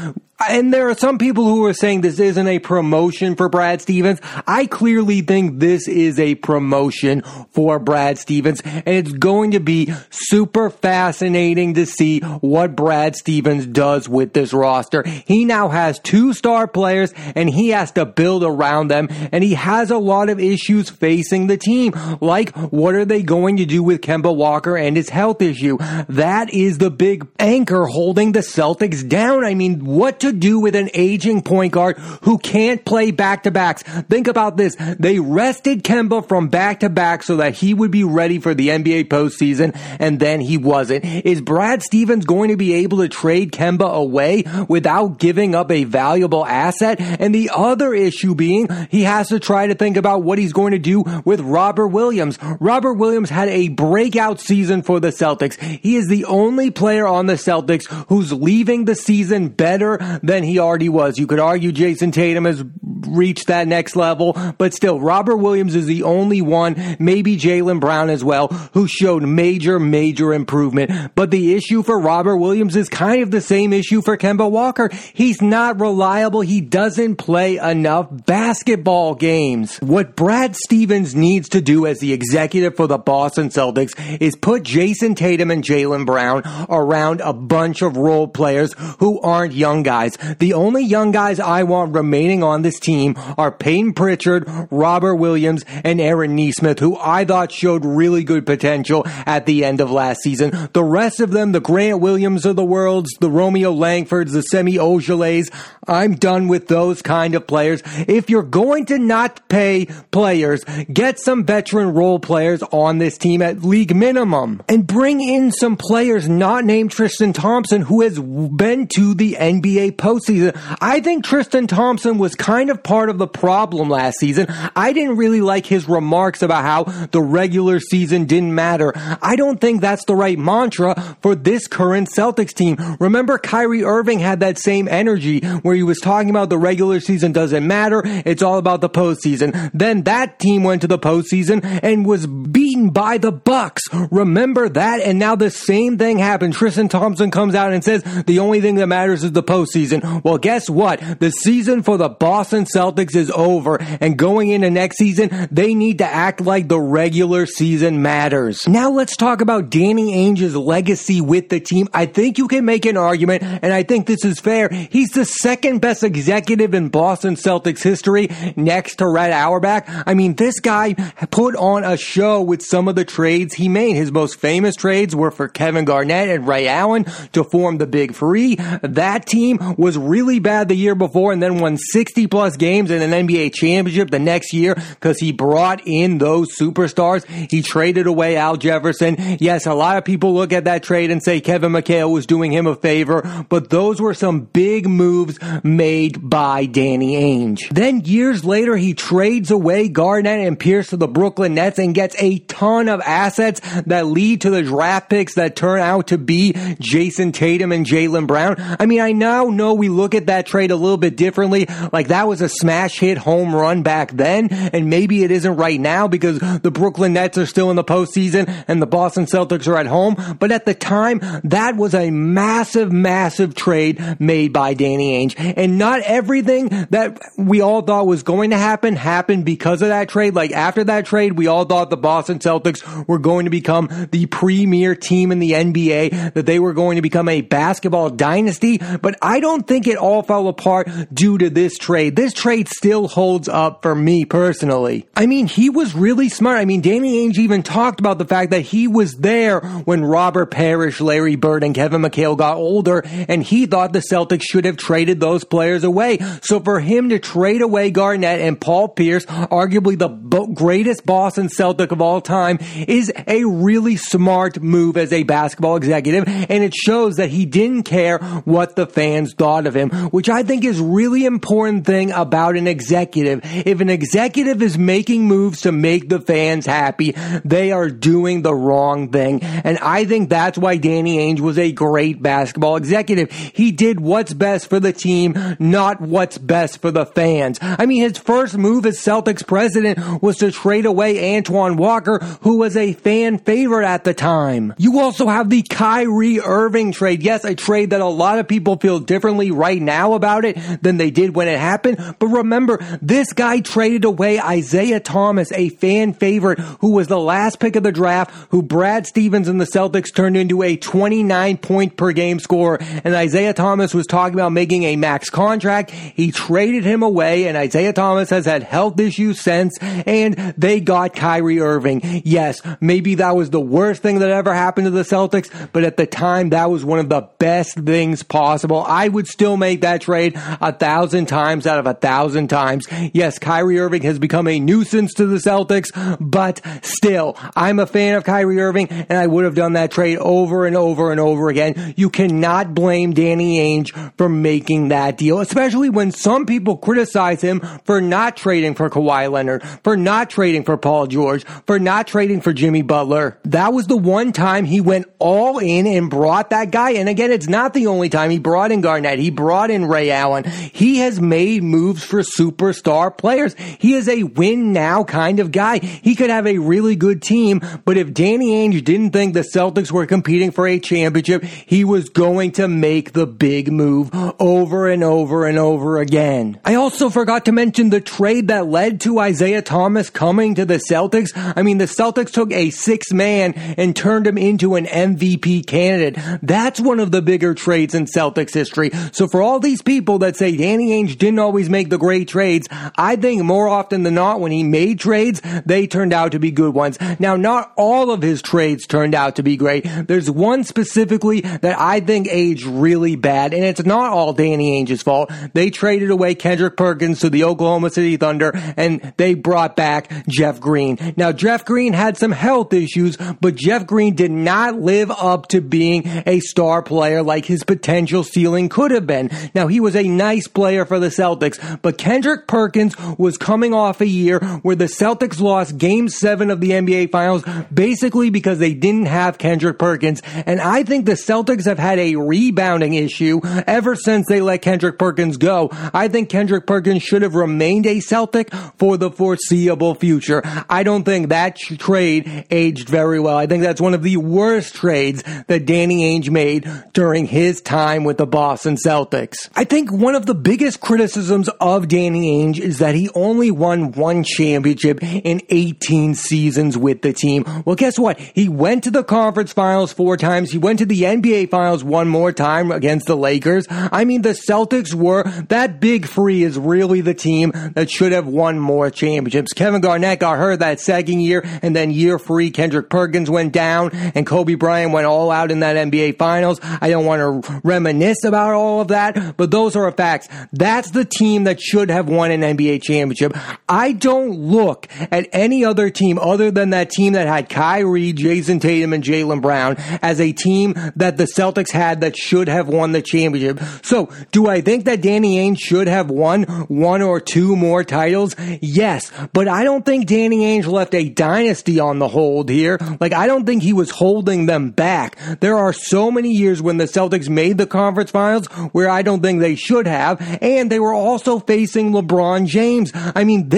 and 0.49 0.73
there 0.73 0.89
are 0.89 0.95
some 0.95 1.17
people 1.17 1.45
who 1.45 1.65
are 1.65 1.73
saying 1.73 2.01
this 2.01 2.19
isn't 2.19 2.47
a 2.47 2.59
promotion 2.59 3.35
for 3.35 3.49
Brad 3.49 3.81
Stevens. 3.81 4.19
I 4.47 4.65
clearly 4.65 5.21
think 5.21 5.59
this 5.59 5.87
is 5.87 6.19
a 6.19 6.35
promotion 6.35 7.21
for 7.51 7.79
Brad 7.79 8.17
Stevens, 8.17 8.61
and 8.61 8.87
it's 8.87 9.11
going 9.11 9.51
to 9.51 9.59
be 9.59 9.93
super 10.09 10.69
fascinating 10.69 11.73
to 11.75 11.85
see 11.85 12.19
what 12.19 12.75
Brad 12.75 13.15
Stevens 13.15 13.65
does 13.65 14.07
with 14.07 14.33
this 14.33 14.53
roster. 14.53 15.03
He 15.03 15.45
now 15.45 15.69
has 15.69 15.99
two 15.99 16.33
star 16.33 16.67
players, 16.67 17.13
and 17.35 17.49
he 17.49 17.69
has 17.69 17.91
to 17.93 18.05
build 18.05 18.43
around 18.43 18.89
them, 18.89 19.07
and 19.31 19.43
he 19.43 19.53
has 19.53 19.91
a 19.91 19.97
lot 19.97 20.29
of 20.29 20.39
issues 20.39 20.89
facing 20.89 21.47
the 21.47 21.57
team. 21.57 21.93
Like, 22.19 22.55
what 22.55 22.95
are 22.95 23.05
they 23.05 23.23
going 23.23 23.57
to 23.57 23.65
do 23.65 23.83
with 23.83 24.01
Kemba 24.01 24.35
Walker 24.35 24.77
and 24.77 24.95
his 24.95 25.09
health 25.09 25.41
issue? 25.41 25.77
That 26.09 26.53
is 26.53 26.77
the 26.77 26.91
big 26.91 27.27
anchor 27.39 27.85
holding 27.85 28.31
the 28.31 28.39
Celtics 28.39 29.07
down. 29.07 29.43
I 29.43 29.55
mean, 29.55 29.85
what 29.85 30.19
to 30.21 30.30
do 30.39 30.59
with 30.59 30.75
an 30.75 30.89
aging 30.93 31.41
point 31.41 31.73
guard 31.73 31.97
who 32.23 32.37
can't 32.37 32.83
play 32.85 33.11
back 33.11 33.43
to 33.43 33.51
backs. 33.51 33.83
Think 33.83 34.27
about 34.27 34.57
this. 34.57 34.75
They 34.99 35.19
rested 35.19 35.83
Kemba 35.83 36.27
from 36.27 36.49
back 36.49 36.81
to 36.81 36.89
back 36.89 37.23
so 37.23 37.37
that 37.37 37.55
he 37.55 37.73
would 37.73 37.91
be 37.91 38.03
ready 38.03 38.39
for 38.39 38.53
the 38.53 38.69
NBA 38.69 39.05
postseason, 39.05 39.77
and 39.99 40.19
then 40.19 40.41
he 40.41 40.57
wasn't. 40.57 41.05
Is 41.05 41.41
Brad 41.41 41.81
Stevens 41.83 42.25
going 42.25 42.49
to 42.49 42.57
be 42.57 42.73
able 42.73 42.99
to 42.99 43.09
trade 43.09 43.51
Kemba 43.51 43.91
away 43.91 44.43
without 44.67 45.19
giving 45.19 45.55
up 45.55 45.71
a 45.71 45.83
valuable 45.83 46.45
asset? 46.45 46.99
And 46.99 47.33
the 47.33 47.51
other 47.53 47.93
issue 47.93 48.35
being 48.35 48.67
he 48.89 49.03
has 49.03 49.29
to 49.29 49.39
try 49.39 49.67
to 49.67 49.75
think 49.75 49.97
about 49.97 50.23
what 50.23 50.37
he's 50.37 50.53
going 50.53 50.71
to 50.71 50.79
do 50.79 51.03
with 51.25 51.39
Robert 51.41 51.87
Williams. 51.87 52.37
Robert 52.59 52.93
Williams 52.93 53.29
had 53.29 53.49
a 53.49 53.69
breakout 53.69 54.39
season 54.39 54.81
for 54.81 54.99
the 54.99 55.09
Celtics. 55.09 55.59
He 55.61 55.95
is 55.95 56.07
the 56.07 56.25
only 56.25 56.71
player 56.71 57.07
on 57.07 57.25
the 57.25 57.33
Celtics 57.33 57.87
who's 58.07 58.31
leaving 58.33 58.85
the 58.85 58.95
season 58.95 59.49
better 59.49 60.19
than 60.21 60.43
he 60.43 60.59
already 60.59 60.89
was. 60.89 61.17
You 61.17 61.27
could 61.27 61.39
argue 61.39 61.71
Jayson 61.71 62.11
Tatum 62.11 62.45
has 62.45 62.63
reached 63.07 63.47
that 63.47 63.67
next 63.67 63.95
level, 63.95 64.33
but 64.57 64.73
still, 64.73 64.99
Robert 64.99 65.37
Williams 65.37 65.75
is 65.75 65.85
the 65.85 66.03
only 66.03 66.41
one, 66.41 66.97
maybe 66.99 67.37
Jaylen 67.37 67.79
Brown 67.79 68.09
as 68.09 68.23
well, 68.23 68.47
who 68.73 68.87
showed 68.87 69.23
major, 69.23 69.79
major 69.79 70.33
improvement. 70.33 71.11
But 71.15 71.31
the 71.31 71.55
issue 71.55 71.83
for 71.83 71.99
Robert 71.99 72.37
Williams 72.37 72.75
is 72.75 72.89
kind 72.89 73.21
of 73.23 73.31
the 73.31 73.41
same 73.41 73.73
issue 73.73 74.01
for 74.01 74.17
Kemba 74.17 74.49
Walker. 74.49 74.89
He's 75.13 75.41
not 75.41 75.79
reliable. 75.79 76.41
He 76.41 76.61
doesn't 76.61 77.15
play 77.15 77.57
enough 77.57 78.07
basketball 78.25 79.15
games. 79.15 79.77
What 79.77 80.15
Brad 80.15 80.55
Stevens 80.55 81.15
needs 81.15 81.49
to 81.49 81.61
do 81.61 81.85
as 81.85 81.99
the 81.99 82.13
executive 82.13 82.75
for 82.75 82.87
the 82.87 82.97
Boston 82.97 83.49
Celtics 83.49 83.93
is 84.21 84.35
put 84.35 84.63
Jayson 84.63 85.15
Tatum 85.15 85.51
and 85.51 85.63
Jaylen 85.63 86.05
Brown 86.05 86.43
around 86.69 87.21
a 87.21 87.33
bunch 87.33 87.81
of 87.81 87.97
role 87.97 88.27
players 88.27 88.73
who 88.99 89.19
aren't 89.21 89.53
young 89.53 89.83
guys. 89.83 90.17
The 90.39 90.53
only 90.53 90.83
young 90.83 91.11
guys 91.11 91.39
I 91.39 91.63
want 91.63 91.95
remaining 91.95 92.43
on 92.43 92.61
this 92.61 92.79
team 92.79 92.90
are 93.37 93.51
Payton 93.51 93.93
Pritchard, 93.93 94.49
Robert 94.69 95.15
Williams, 95.15 95.63
and 95.83 96.01
Aaron 96.01 96.35
Nesmith, 96.35 96.79
who 96.79 96.97
I 96.97 97.25
thought 97.25 97.51
showed 97.51 97.85
really 97.85 98.23
good 98.23 98.45
potential 98.45 99.03
at 99.25 99.45
the 99.45 99.65
end 99.65 99.81
of 99.81 99.91
last 99.91 100.21
season. 100.21 100.69
The 100.73 100.83
rest 100.83 101.19
of 101.19 101.31
them, 101.31 101.51
the 101.51 101.59
Grant 101.59 101.99
Williams 101.99 102.45
of 102.45 102.55
the 102.55 102.65
worlds, 102.65 103.11
the 103.19 103.29
Romeo 103.29 103.73
Langfords, 103.73 104.31
the 104.31 104.41
Semi 104.41 104.75
Ojeleyes, 104.75 105.49
I'm 105.87 106.15
done 106.15 106.47
with 106.47 106.67
those 106.67 107.01
kind 107.01 107.35
of 107.35 107.47
players. 107.47 107.81
If 108.07 108.29
you're 108.29 108.43
going 108.43 108.85
to 108.87 108.99
not 108.99 109.47
pay 109.49 109.87
players, 110.11 110.63
get 110.91 111.19
some 111.19 111.45
veteran 111.45 111.93
role 111.93 112.19
players 112.19 112.61
on 112.63 112.97
this 112.97 113.17
team 113.17 113.41
at 113.41 113.63
league 113.63 113.95
minimum 113.95 114.61
and 114.69 114.85
bring 114.85 115.21
in 115.21 115.51
some 115.51 115.77
players 115.77 116.29
not 116.29 116.65
named 116.65 116.91
Tristan 116.91 117.33
Thompson 117.33 117.81
who 117.81 118.01
has 118.01 118.19
been 118.19 118.87
to 118.87 119.13
the 119.13 119.37
NBA 119.39 119.93
postseason. 119.93 120.57
I 120.79 120.99
think 121.01 121.25
Tristan 121.25 121.67
Thompson 121.67 122.17
was 122.17 122.35
kind 122.35 122.69
of 122.69 122.80
part 122.83 123.09
of 123.09 123.17
the 123.17 123.27
problem 123.27 123.89
last 123.89 124.19
season. 124.19 124.47
I 124.75 124.93
didn't 124.93 125.17
really 125.17 125.41
like 125.41 125.65
his 125.65 125.87
remarks 125.87 126.41
about 126.41 126.63
how 126.63 126.83
the 127.07 127.21
regular 127.21 127.79
season 127.79 128.25
didn't 128.25 128.53
matter. 128.53 128.93
I 128.95 129.35
don't 129.35 129.59
think 129.59 129.81
that's 129.81 130.05
the 130.05 130.15
right 130.15 130.37
mantra 130.37 131.17
for 131.21 131.35
this 131.35 131.67
current 131.67 132.09
Celtics 132.09 132.53
team. 132.53 132.77
Remember 132.99 133.37
Kyrie 133.37 133.83
Irving 133.83 134.19
had 134.19 134.39
that 134.41 134.57
same 134.57 134.87
energy 134.87 135.39
where 135.39 135.75
he 135.75 135.83
was 135.83 135.99
talking 135.99 136.29
about 136.29 136.49
the 136.49 136.57
regular 136.57 136.99
season 136.99 137.31
doesn't 137.31 137.65
matter. 137.65 138.01
It's 138.05 138.41
all 138.41 138.57
about 138.57 138.81
the 138.81 138.89
postseason. 138.89 139.71
Then 139.73 140.03
that 140.03 140.39
team 140.39 140.63
went 140.63 140.81
to 140.81 140.87
the 140.87 140.99
postseason 140.99 141.63
and 141.83 142.05
was 142.05 142.27
beaten 142.27 142.89
by 142.89 143.17
the 143.17 143.31
Bucks. 143.31 143.83
Remember 144.11 144.69
that? 144.69 145.01
And 145.01 145.19
now 145.19 145.35
the 145.35 145.49
same 145.49 145.97
thing 145.97 146.19
happened. 146.19 146.53
Tristan 146.53 146.89
Thompson 146.89 147.31
comes 147.31 147.55
out 147.55 147.73
and 147.73 147.83
says 147.83 148.03
the 148.25 148.39
only 148.39 148.61
thing 148.61 148.75
that 148.75 148.87
matters 148.87 149.23
is 149.23 149.31
the 149.31 149.43
postseason. 149.43 150.23
Well, 150.23 150.37
guess 150.37 150.69
what? 150.69 150.99
The 151.19 151.31
season 151.31 151.83
for 151.83 151.97
the 151.97 152.09
Boston 152.09 152.65
Celtics 152.75 153.15
is 153.15 153.31
over 153.31 153.77
and 153.99 154.17
going 154.17 154.49
into 154.49 154.69
next 154.69 154.97
season, 154.97 155.47
they 155.51 155.73
need 155.73 155.99
to 155.99 156.05
act 156.05 156.41
like 156.41 156.67
the 156.67 156.79
regular 156.79 157.45
season 157.45 158.01
matters. 158.01 158.67
Now 158.67 158.89
let's 158.89 159.15
talk 159.15 159.41
about 159.41 159.69
Danny 159.69 160.13
Ainge's 160.13 160.55
legacy 160.55 161.21
with 161.21 161.49
the 161.49 161.59
team. 161.59 161.87
I 161.93 162.05
think 162.05 162.37
you 162.37 162.47
can 162.47 162.65
make 162.65 162.85
an 162.85 162.97
argument 162.97 163.43
and 163.43 163.73
I 163.73 163.83
think 163.83 164.07
this 164.07 164.25
is 164.25 164.39
fair. 164.39 164.69
He's 164.69 165.11
the 165.11 165.25
second 165.25 165.79
best 165.79 166.03
executive 166.03 166.73
in 166.73 166.89
Boston 166.89 167.35
Celtics 167.35 167.83
history 167.83 168.29
next 168.55 168.95
to 168.95 169.07
Red 169.07 169.31
Auerbach. 169.31 169.85
I 169.87 170.13
mean, 170.13 170.35
this 170.35 170.59
guy 170.59 170.93
put 171.31 171.55
on 171.55 171.83
a 171.83 171.97
show 171.97 172.41
with 172.41 172.61
some 172.61 172.87
of 172.87 172.95
the 172.95 173.05
trades 173.05 173.55
he 173.55 173.69
made. 173.69 173.95
His 173.95 174.11
most 174.11 174.39
famous 174.39 174.75
trades 174.75 175.15
were 175.15 175.31
for 175.31 175.47
Kevin 175.47 175.85
Garnett 175.85 176.29
and 176.29 176.47
Ray 176.47 176.67
Allen 176.67 177.05
to 177.33 177.43
form 177.43 177.77
the 177.77 177.87
Big 177.87 178.13
Three. 178.13 178.55
That 178.81 179.25
team 179.25 179.75
was 179.77 179.97
really 179.97 180.39
bad 180.39 180.67
the 180.67 180.75
year 180.75 180.95
before 180.95 181.31
and 181.31 181.41
then 181.41 181.59
won 181.59 181.77
60 181.77 182.27
plus 182.27 182.57
games 182.61 182.91
in 182.91 183.01
an 183.01 183.27
NBA 183.27 183.55
championship 183.55 184.11
the 184.11 184.19
next 184.19 184.53
year 184.53 184.75
because 184.75 185.19
he 185.19 185.31
brought 185.31 185.81
in 185.87 186.19
those 186.19 186.55
superstars. 186.55 187.25
He 187.49 187.63
traded 187.63 188.05
away 188.05 188.37
Al 188.37 188.55
Jefferson. 188.55 189.15
Yes, 189.39 189.65
a 189.65 189.73
lot 189.73 189.97
of 189.97 190.05
people 190.05 190.35
look 190.35 190.53
at 190.53 190.65
that 190.65 190.83
trade 190.83 191.09
and 191.09 191.23
say 191.23 191.41
Kevin 191.41 191.71
McHale 191.71 192.13
was 192.13 192.27
doing 192.27 192.51
him 192.51 192.67
a 192.67 192.75
favor, 192.75 193.45
but 193.49 193.71
those 193.71 193.99
were 193.99 194.13
some 194.13 194.41
big 194.41 194.87
moves 194.87 195.39
made 195.63 196.29
by 196.29 196.67
Danny 196.67 197.15
Ainge. 197.15 197.67
Then 197.71 198.01
years 198.01 198.45
later, 198.45 198.77
he 198.77 198.93
trades 198.93 199.49
away 199.49 199.89
Garnett 199.89 200.47
and 200.47 200.59
Pierce 200.59 200.89
to 200.89 200.97
the 200.97 201.07
Brooklyn 201.07 201.55
Nets 201.55 201.79
and 201.79 201.95
gets 201.95 202.15
a 202.21 202.37
ton 202.39 202.89
of 202.89 203.01
assets 203.01 203.59
that 203.87 204.05
lead 204.05 204.41
to 204.41 204.51
the 204.51 204.61
draft 204.61 205.09
picks 205.09 205.33
that 205.33 205.55
turn 205.55 205.79
out 205.79 206.07
to 206.07 206.19
be 206.19 206.53
Jayson 206.79 207.33
Tatum 207.33 207.71
and 207.71 207.87
Jaylen 207.87 208.27
Brown. 208.27 208.55
I 208.79 208.85
mean, 208.85 209.01
I 209.01 209.13
now 209.13 209.45
know 209.45 209.73
we 209.73 209.89
look 209.89 210.13
at 210.13 210.27
that 210.27 210.45
trade 210.45 210.69
a 210.69 210.75
little 210.75 210.97
bit 210.97 211.17
differently. 211.17 211.67
Like 211.91 212.09
that 212.09 212.27
was 212.27 212.41
a 212.41 212.50
smash 212.59 212.99
hit 212.99 213.17
home 213.17 213.55
run 213.55 213.83
back 213.83 214.11
then, 214.11 214.49
and 214.51 214.89
maybe 214.89 215.23
it 215.23 215.31
isn't 215.31 215.55
right 215.55 215.79
now 215.79 216.07
because 216.07 216.39
the 216.39 216.71
Brooklyn 216.71 217.13
Nets 217.13 217.37
are 217.37 217.45
still 217.45 217.69
in 217.69 217.75
the 217.75 217.83
postseason 217.83 218.63
and 218.67 218.81
the 218.81 218.87
Boston 218.87 219.25
Celtics 219.25 219.67
are 219.67 219.77
at 219.77 219.87
home. 219.87 220.15
But 220.39 220.51
at 220.51 220.65
the 220.65 220.73
time, 220.73 221.21
that 221.43 221.75
was 221.75 221.93
a 221.93 222.11
massive, 222.11 222.91
massive 222.91 223.55
trade 223.55 224.19
made 224.19 224.53
by 224.53 224.73
Danny 224.73 225.25
Ainge. 225.25 225.35
And 225.57 225.77
not 225.77 226.01
everything 226.01 226.69
that 226.89 227.19
we 227.37 227.61
all 227.61 227.81
thought 227.81 228.07
was 228.07 228.23
going 228.23 228.51
to 228.51 228.57
happen 228.57 228.95
happened 228.95 229.45
because 229.45 229.81
of 229.81 229.89
that 229.89 230.09
trade. 230.09 230.35
Like 230.35 230.51
after 230.51 230.83
that 230.85 231.05
trade, 231.05 231.33
we 231.33 231.47
all 231.47 231.65
thought 231.65 231.89
the 231.89 231.97
Boston 231.97 232.39
Celtics 232.39 233.07
were 233.07 233.19
going 233.19 233.45
to 233.45 233.51
become 233.51 233.89
the 234.11 234.25
premier 234.27 234.95
team 234.95 235.31
in 235.31 235.39
the 235.39 235.51
NBA, 235.51 236.33
that 236.33 236.45
they 236.45 236.59
were 236.59 236.73
going 236.73 236.95
to 236.95 237.01
become 237.01 237.29
a 237.29 237.41
basketball 237.41 238.09
dynasty. 238.09 238.79
But 239.01 239.15
I 239.21 239.39
don't 239.39 239.67
think 239.67 239.87
it 239.87 239.97
all 239.97 240.23
fell 240.23 240.47
apart 240.47 240.89
due 241.13 241.37
to 241.37 241.49
this 241.49 241.77
trade. 241.77 242.15
This 242.15 242.30
trade 242.33 242.67
still 242.67 243.07
holds 243.07 243.47
up 243.47 243.81
for 243.81 243.95
me 243.95 244.25
personally. 244.25 245.07
I 245.15 245.25
mean, 245.25 245.47
he 245.47 245.69
was 245.69 245.95
really 245.95 246.29
smart. 246.29 246.59
I 246.59 246.65
mean, 246.65 246.81
Danny 246.81 247.27
Ainge 247.27 247.37
even 247.37 247.63
talked 247.63 247.99
about 247.99 248.17
the 248.17 248.25
fact 248.25 248.51
that 248.51 248.61
he 248.61 248.87
was 248.87 249.15
there 249.15 249.59
when 249.59 250.03
Robert 250.03 250.51
Parish, 250.51 251.01
Larry 251.01 251.35
Bird, 251.35 251.63
and 251.63 251.75
Kevin 251.75 252.01
McHale 252.01 252.37
got 252.37 252.57
older, 252.57 253.03
and 253.05 253.43
he 253.43 253.65
thought 253.65 253.93
the 253.93 254.03
Celtics 254.11 254.43
should 254.43 254.65
have 254.65 254.77
traded 254.77 255.19
those 255.19 255.43
players 255.43 255.83
away. 255.83 256.19
So 256.41 256.59
for 256.59 256.79
him 256.79 257.09
to 257.09 257.19
trade 257.19 257.61
away 257.61 257.91
Garnett 257.91 258.39
and 258.39 258.59
Paul 258.59 258.89
Pierce, 258.89 259.25
arguably 259.25 259.97
the 259.97 260.09
greatest 260.53 261.05
Boston 261.05 261.49
Celtic 261.49 261.91
of 261.91 262.01
all 262.01 262.21
time, 262.21 262.59
is 262.87 263.11
a 263.27 263.43
really 263.45 263.95
smart 263.95 264.61
move 264.61 264.97
as 264.97 265.13
a 265.13 265.23
basketball 265.23 265.75
executive, 265.75 266.25
and 266.27 266.63
it 266.63 266.73
shows 266.73 267.15
that 267.15 267.29
he 267.29 267.45
didn't 267.45 267.83
care 267.83 268.19
what 268.45 268.75
the 268.75 268.87
fans 268.87 269.33
thought 269.33 269.67
of 269.67 269.75
him, 269.75 269.89
which 270.09 270.29
I 270.29 270.43
think 270.43 270.63
is 270.63 270.79
really 270.79 271.25
important 271.25 271.85
thing 271.85 272.11
about 272.21 272.57
an 272.57 272.67
executive. 272.67 273.41
If 273.43 273.81
an 273.81 273.89
executive 273.89 274.61
is 274.61 274.77
making 274.77 275.27
moves 275.27 275.61
to 275.61 275.71
make 275.71 276.09
the 276.09 276.19
fans 276.19 276.65
happy, 276.65 277.11
they 277.43 277.71
are 277.71 277.89
doing 277.89 278.41
the 278.41 278.53
wrong 278.53 279.11
thing. 279.11 279.41
And 279.41 279.77
I 279.79 280.05
think 280.05 280.29
that's 280.29 280.57
why 280.57 280.77
Danny 280.77 281.17
Ainge 281.17 281.39
was 281.39 281.57
a 281.57 281.71
great 281.71 282.21
basketball 282.21 282.75
executive. 282.75 283.31
He 283.31 283.71
did 283.71 283.99
what's 283.99 284.33
best 284.33 284.69
for 284.69 284.79
the 284.79 284.93
team, 284.93 285.35
not 285.59 286.01
what's 286.01 286.37
best 286.37 286.81
for 286.81 286.91
the 286.91 287.05
fans. 287.05 287.59
I 287.61 287.85
mean, 287.85 288.01
his 288.01 288.17
first 288.17 288.57
move 288.57 288.85
as 288.85 288.99
Celtics 288.99 289.45
president 289.45 290.21
was 290.21 290.37
to 290.37 290.51
trade 290.51 290.85
away 290.85 291.35
Antoine 291.35 291.77
Walker, 291.77 292.19
who 292.41 292.57
was 292.57 292.77
a 292.77 292.93
fan 292.93 293.39
favorite 293.39 293.85
at 293.85 294.03
the 294.03 294.13
time. 294.13 294.73
You 294.77 294.99
also 294.99 295.27
have 295.27 295.49
the 295.49 295.61
Kyrie 295.63 296.39
Irving 296.39 296.91
trade. 296.91 297.23
Yes, 297.23 297.43
a 297.43 297.55
trade 297.55 297.91
that 297.91 298.01
a 298.01 298.05
lot 298.05 298.39
of 298.39 298.47
people 298.47 298.77
feel 298.77 298.99
differently 298.99 299.51
right 299.51 299.81
now 299.81 300.13
about 300.13 300.45
it 300.45 300.57
than 300.81 300.97
they 300.97 301.11
did 301.11 301.35
when 301.35 301.47
it 301.47 301.59
happened. 301.59 302.10
But 302.19 302.27
remember, 302.27 302.77
this 303.01 303.33
guy 303.33 303.59
traded 303.59 304.05
away 304.05 304.39
Isaiah 304.39 304.99
Thomas, 304.99 305.51
a 305.51 305.69
fan 305.69 306.13
favorite 306.13 306.59
who 306.59 306.91
was 306.91 307.07
the 307.07 307.19
last 307.19 307.59
pick 307.59 307.75
of 307.75 307.83
the 307.83 307.91
draft, 307.91 308.33
who 308.51 308.61
Brad 308.61 309.07
Stevens 309.07 309.47
and 309.47 309.59
the 309.59 309.65
Celtics 309.65 310.13
turned 310.13 310.37
into 310.37 310.63
a 310.63 310.77
29 310.77 311.57
point 311.57 311.97
per 311.97 312.11
game 312.11 312.39
scorer. 312.39 312.77
And 313.03 313.13
Isaiah 313.15 313.53
Thomas 313.53 313.93
was 313.93 314.07
talking 314.07 314.35
about 314.35 314.51
making 314.51 314.83
a 314.83 314.95
max 314.95 315.29
contract. 315.29 315.91
He 315.91 316.31
traded 316.31 316.83
him 316.83 317.03
away 317.03 317.47
and 317.47 317.57
Isaiah 317.57 317.93
Thomas 317.93 318.29
has 318.29 318.45
had 318.45 318.63
health 318.63 318.99
issues 318.99 319.39
since 319.39 319.77
and 319.79 320.35
they 320.57 320.79
got 320.79 321.15
Kyrie 321.15 321.59
Irving. 321.59 322.01
Yes, 322.23 322.61
maybe 322.79 323.15
that 323.15 323.35
was 323.35 323.49
the 323.49 323.59
worst 323.59 324.01
thing 324.01 324.19
that 324.19 324.29
ever 324.29 324.53
happened 324.53 324.85
to 324.85 324.91
the 324.91 325.03
Celtics, 325.03 325.49
but 325.71 325.83
at 325.83 325.97
the 325.97 326.05
time 326.05 326.49
that 326.49 326.69
was 326.69 326.83
one 326.83 326.99
of 326.99 327.09
the 327.09 327.27
best 327.39 327.77
things 327.77 328.23
possible. 328.23 328.83
I 328.83 329.07
would 329.07 329.27
still 329.27 329.57
make 329.57 329.81
that 329.81 330.01
trade 330.01 330.33
a 330.35 330.71
thousand 330.71 331.27
times 331.27 331.67
out 331.67 331.79
of 331.79 331.87
a 331.87 331.93
thousand 332.01 332.49
times. 332.49 332.87
Yes, 333.13 333.39
Kyrie 333.39 333.79
Irving 333.79 334.01
has 334.03 334.19
become 334.19 334.47
a 334.47 334.59
nuisance 334.59 335.13
to 335.15 335.25
the 335.25 335.37
Celtics, 335.37 335.91
but 336.19 336.61
still, 336.83 337.37
I'm 337.55 337.79
a 337.79 337.85
fan 337.85 338.15
of 338.15 338.23
Kyrie 338.23 338.59
Irving 338.59 338.89
and 338.89 339.13
I 339.13 339.27
would 339.27 339.45
have 339.45 339.55
done 339.55 339.73
that 339.73 339.91
trade 339.91 340.17
over 340.17 340.65
and 340.65 340.75
over 340.75 341.11
and 341.11 341.19
over 341.19 341.49
again. 341.49 341.93
You 341.97 342.09
cannot 342.09 342.73
blame 342.73 343.13
Danny 343.13 343.59
Ainge 343.59 344.17
for 344.17 344.29
making 344.29 344.89
that 344.89 345.17
deal, 345.17 345.39
especially 345.39 345.89
when 345.89 346.11
some 346.11 346.45
people 346.45 346.77
criticize 346.77 347.41
him 347.41 347.61
for 347.85 348.01
not 348.01 348.37
trading 348.37 348.75
for 348.75 348.89
Kawhi 348.89 349.31
Leonard, 349.31 349.63
for 349.83 349.95
not 349.95 350.29
trading 350.29 350.63
for 350.63 350.77
Paul 350.77 351.07
George, 351.07 351.43
for 351.65 351.79
not 351.79 352.07
trading 352.07 352.41
for 352.41 352.53
Jimmy 352.53 352.81
Butler. 352.81 353.37
That 353.43 353.73
was 353.73 353.87
the 353.87 353.97
one 353.97 354.31
time 354.31 354.65
he 354.65 354.81
went 354.81 355.05
all 355.19 355.59
in 355.59 355.85
and 355.85 356.09
brought 356.09 356.49
that 356.51 356.71
guy. 356.71 356.91
And 356.91 357.09
again, 357.09 357.31
it's 357.31 357.47
not 357.47 357.73
the 357.73 357.87
only 357.87 358.09
time 358.09 358.31
he 358.31 358.39
brought 358.39 358.71
in 358.71 358.81
Garnett. 358.81 359.19
He 359.19 359.29
brought 359.29 359.69
in 359.69 359.85
Ray 359.85 360.11
Allen. 360.11 360.45
He 360.45 360.99
has 360.99 361.19
made 361.19 361.63
moves 361.63 361.90
for 361.99 362.21
superstar 362.21 363.15
players. 363.15 363.55
He 363.79 363.93
is 363.93 364.07
a 364.07 364.23
win 364.23 364.73
now 364.73 365.03
kind 365.03 365.39
of 365.39 365.51
guy. 365.51 365.79
He 365.79 366.15
could 366.15 366.29
have 366.29 366.47
a 366.47 366.57
really 366.57 366.95
good 366.95 367.21
team, 367.21 367.61
but 367.85 367.97
if 367.97 368.13
Danny 368.13 368.51
Ainge 368.51 368.83
didn't 368.83 369.11
think 369.11 369.33
the 369.33 369.41
Celtics 369.41 369.91
were 369.91 370.05
competing 370.05 370.51
for 370.51 370.67
a 370.67 370.79
championship, 370.79 371.43
he 371.43 371.83
was 371.83 372.09
going 372.09 372.51
to 372.53 372.67
make 372.67 373.13
the 373.13 373.27
big 373.27 373.71
move 373.71 374.09
over 374.39 374.89
and 374.89 375.03
over 375.03 375.45
and 375.45 375.57
over 375.57 375.99
again. 375.99 376.59
I 376.63 376.75
also 376.75 377.09
forgot 377.09 377.45
to 377.45 377.51
mention 377.51 377.89
the 377.89 378.01
trade 378.01 378.49
that 378.49 378.67
led 378.67 379.01
to 379.01 379.19
Isaiah 379.19 379.61
Thomas 379.61 380.09
coming 380.09 380.55
to 380.55 380.65
the 380.65 380.81
Celtics. 380.89 381.31
I 381.35 381.63
mean, 381.63 381.77
the 381.77 381.85
Celtics 381.85 382.31
took 382.31 382.51
a 382.51 382.69
six 382.69 383.11
man 383.11 383.53
and 383.53 383.95
turned 383.95 384.27
him 384.27 384.37
into 384.37 384.75
an 384.75 384.85
MVP 384.85 385.65
candidate. 385.65 386.17
That's 386.41 386.79
one 386.79 386.99
of 386.99 387.11
the 387.11 387.21
bigger 387.21 387.53
trades 387.53 387.95
in 387.95 388.05
Celtics 388.05 388.53
history. 388.53 388.91
So 389.11 389.27
for 389.27 389.41
all 389.41 389.59
these 389.59 389.81
people 389.81 390.19
that 390.19 390.35
say 390.35 390.55
Danny 390.55 390.89
Ainge 390.91 391.17
didn't 391.17 391.39
always 391.39 391.69
make 391.69 391.80
the 391.89 391.97
great 391.97 392.27
trades, 392.27 392.67
I 392.97 393.15
think 393.15 393.43
more 393.43 393.67
often 393.67 394.03
than 394.03 394.15
not 394.15 394.39
when 394.39 394.51
he 394.51 394.63
made 394.63 394.99
trades, 394.99 395.41
they 395.65 395.87
turned 395.87 396.13
out 396.13 396.31
to 396.33 396.39
be 396.39 396.51
good 396.51 396.73
ones. 396.73 396.97
Now, 397.19 397.35
not 397.35 397.73
all 397.77 398.11
of 398.11 398.21
his 398.21 398.41
trades 398.41 398.85
turned 398.85 399.15
out 399.15 399.35
to 399.37 399.43
be 399.43 399.57
great. 399.57 399.85
There's 400.07 400.29
one 400.29 400.63
specifically 400.63 401.41
that 401.41 401.79
I 401.79 401.99
think 401.99 402.27
aged 402.29 402.65
really 402.65 403.15
bad, 403.15 403.53
and 403.53 403.63
it's 403.63 403.83
not 403.83 404.11
all 404.11 404.33
Danny 404.33 404.77
Ainge's 404.77 405.01
fault. 405.01 405.31
They 405.53 405.69
traded 405.69 406.09
away 406.09 406.35
Kendrick 406.35 406.77
Perkins 406.77 407.19
to 407.21 407.29
the 407.29 407.43
Oklahoma 407.43 407.89
City 407.89 408.17
Thunder, 408.17 408.51
and 408.77 409.13
they 409.17 409.33
brought 409.33 409.75
back 409.75 410.11
Jeff 410.27 410.59
Green. 410.59 410.97
Now, 411.17 411.31
Jeff 411.31 411.65
Green 411.65 411.93
had 411.93 412.17
some 412.17 412.31
health 412.31 412.73
issues, 412.73 413.17
but 413.39 413.55
Jeff 413.55 413.85
Green 413.85 414.15
did 414.15 414.31
not 414.31 414.79
live 414.79 415.11
up 415.11 415.47
to 415.47 415.61
being 415.61 416.03
a 416.25 416.39
star 416.39 416.81
player 416.81 417.23
like 417.23 417.45
his 417.45 417.63
potential 417.63 418.23
ceiling 418.23 418.69
could 418.69 418.91
have 418.91 419.07
been. 419.07 419.29
Now, 419.53 419.67
he 419.67 419.79
was 419.79 419.95
a 419.95 420.03
nice 420.03 420.47
player 420.47 420.85
for 420.85 420.99
the 420.99 421.07
Celtics, 421.07 421.70
but 421.81 421.97
Kendrick 421.97 422.47
Perkins 422.47 422.97
was 423.17 423.37
coming 423.37 423.73
off 423.73 424.01
a 424.01 424.07
year 424.07 424.39
where 424.61 424.75
the 424.75 424.85
Celtics 424.85 425.39
lost 425.39 425.77
game 425.77 426.09
seven 426.09 426.49
of 426.49 426.61
the 426.61 426.71
NBA 426.71 427.11
Finals 427.11 427.43
basically 427.73 428.29
because 428.29 428.59
they 428.59 428.73
didn't 428.73 429.07
have 429.07 429.37
Kendrick 429.37 429.79
Perkins. 429.79 430.21
And 430.45 430.59
I 430.59 430.83
think 430.83 431.05
the 431.05 431.13
Celtics 431.13 431.65
have 431.65 431.79
had 431.79 431.99
a 431.99 432.15
rebounding 432.15 432.93
issue 432.93 433.41
ever 433.67 433.95
since 433.95 434.27
they 434.27 434.41
let 434.41 434.61
Kendrick 434.61 434.97
Perkins 434.97 435.37
go. 435.37 435.69
I 435.93 436.07
think 436.07 436.29
Kendrick 436.29 436.67
Perkins 436.67 437.03
should 437.03 437.21
have 437.21 437.35
remained 437.35 437.85
a 437.85 437.99
Celtic 437.99 438.53
for 438.77 438.97
the 438.97 439.11
foreseeable 439.11 439.95
future. 439.95 440.41
I 440.69 440.83
don't 440.83 441.03
think 441.03 441.29
that 441.29 441.57
trade 441.57 442.45
aged 442.51 442.89
very 442.89 443.19
well. 443.19 443.37
I 443.37 443.47
think 443.47 443.63
that's 443.63 443.81
one 443.81 443.93
of 443.93 444.03
the 444.03 444.17
worst 444.17 444.75
trades 444.75 445.23
that 445.47 445.65
Danny 445.65 446.19
Ainge 446.19 446.29
made 446.29 446.69
during 446.93 447.25
his 447.25 447.61
time 447.61 448.03
with 448.03 448.17
the 448.17 448.27
Boston 448.27 448.75
Celtics. 448.75 449.49
I 449.55 449.63
think 449.63 449.91
one 449.91 450.15
of 450.15 450.25
the 450.25 450.35
biggest 450.35 450.81
criticisms 450.81 451.49
of 451.61 451.87
Danny 451.87 452.43
Ainge 452.43 452.59
is 452.59 452.79
that 452.79 452.95
he 452.95 453.09
only 453.15 453.51
won 453.51 453.91
one 453.91 454.23
championship 454.23 454.99
in 455.01 455.41
18 455.49 456.15
seasons 456.15 456.77
with 456.77 457.01
the 457.01 457.13
team. 457.13 457.45
Well, 457.65 457.75
guess 457.75 457.99
what? 457.99 458.19
He 458.19 458.49
went 458.49 458.83
to 458.85 458.91
the 458.91 459.03
conference 459.03 459.53
finals 459.53 459.93
four 459.93 460.17
times. 460.17 460.51
He 460.51 460.57
went 460.57 460.79
to 460.79 460.85
the 460.85 461.03
NBA 461.03 461.49
finals 461.51 461.83
one 461.83 462.07
more 462.07 462.31
time 462.31 462.71
against 462.71 463.05
the 463.05 463.15
Lakers. 463.15 463.67
I 463.69 464.03
mean, 464.05 464.23
the 464.23 464.29
Celtics 464.29 464.93
were, 464.93 465.23
that 465.49 465.79
big 465.79 466.07
free 466.07 466.43
is 466.43 466.57
really 466.57 467.01
the 467.01 467.13
team 467.13 467.51
that 467.73 467.89
should 467.89 468.11
have 468.11 468.27
won 468.27 468.59
more 468.59 468.89
championships. 468.89 469.53
Kevin 469.53 469.81
Garnett 469.81 470.19
got 470.19 470.37
hurt 470.37 470.59
that 470.59 470.79
second 470.79 471.21
year 471.21 471.43
and 471.61 471.75
then 471.75 471.91
year 471.91 472.17
free, 472.17 472.49
Kendrick 472.49 472.89
Perkins 472.89 473.29
went 473.29 473.53
down 473.53 473.91
and 473.93 474.25
Kobe 474.25 474.55
Bryant 474.55 474.91
went 474.91 475.05
all 475.05 475.31
out 475.31 475.51
in 475.51 475.59
that 475.59 475.75
NBA 475.75 476.17
finals. 476.17 476.59
I 476.63 476.89
don't 476.89 477.05
want 477.05 477.45
to 477.45 477.61
reminisce 477.63 478.23
about 478.23 478.53
all 478.53 478.81
of 478.81 478.87
that, 478.89 479.37
but 479.37 479.51
those 479.51 479.75
are 479.75 479.91
facts. 479.91 480.27
That's 480.51 480.91
the 480.91 481.05
team 481.05 481.40
that 481.45 481.61
should 481.61 481.89
have 481.89 482.07
won 482.07 482.31
an 482.31 482.41
NBA 482.41 482.81
championship. 482.81 483.37
I 483.67 483.91
don't 483.91 484.31
look 484.31 484.87
at 485.11 485.27
any 485.31 485.63
other 485.65 485.89
team 485.89 486.17
other 486.19 486.51
than 486.51 486.71
that 486.71 486.89
team 486.89 487.13
that 487.13 487.27
had 487.27 487.49
Kyrie, 487.49 488.13
Jayson 488.13 488.59
Tatum, 488.59 488.93
and 488.93 489.03
Jaylen 489.03 489.41
Brown 489.41 489.75
as 490.01 490.19
a 490.19 490.31
team 490.31 490.73
that 490.95 491.17
the 491.17 491.25
Celtics 491.25 491.71
had 491.71 492.01
that 492.01 492.17
should 492.17 492.47
have 492.47 492.67
won 492.67 492.91
the 492.91 493.01
championship. 493.01 493.59
So, 493.83 494.09
do 494.31 494.47
I 494.47 494.61
think 494.61 494.85
that 494.85 495.01
Danny 495.01 495.37
Ainge 495.37 495.59
should 495.59 495.87
have 495.87 496.09
won 496.09 496.43
one 496.43 497.01
or 497.01 497.19
two 497.19 497.55
more 497.55 497.83
titles? 497.83 498.35
Yes, 498.61 499.11
but 499.33 499.47
I 499.47 499.63
don't 499.63 499.85
think 499.85 500.07
Danny 500.07 500.39
Ainge 500.39 500.67
left 500.67 500.93
a 500.95 501.09
dynasty 501.09 501.79
on 501.79 501.99
the 501.99 502.07
hold 502.07 502.49
here. 502.49 502.77
Like, 502.99 503.13
I 503.13 503.27
don't 503.27 503.45
think 503.45 503.63
he 503.63 503.73
was 503.73 503.89
holding 503.89 504.45
them 504.45 504.71
back. 504.71 505.17
There 505.39 505.57
are 505.57 505.73
so 505.73 506.11
many 506.11 506.31
years 506.31 506.61
when 506.61 506.77
the 506.77 506.85
Celtics 506.85 507.29
made 507.29 507.57
the 507.57 507.67
conference 507.67 508.11
finals 508.11 508.47
where 508.71 508.89
I 508.89 509.01
don't 509.01 509.21
think 509.21 509.39
they 509.39 509.55
should 509.55 509.87
have, 509.87 510.19
and 510.41 510.71
they 510.71 510.79
were 510.79 510.93
also 510.93 511.30
also 511.31 511.45
facing 511.45 511.91
LeBron 511.91 512.45
James. 512.45 512.91
I 512.93 513.23
mean, 513.23 513.49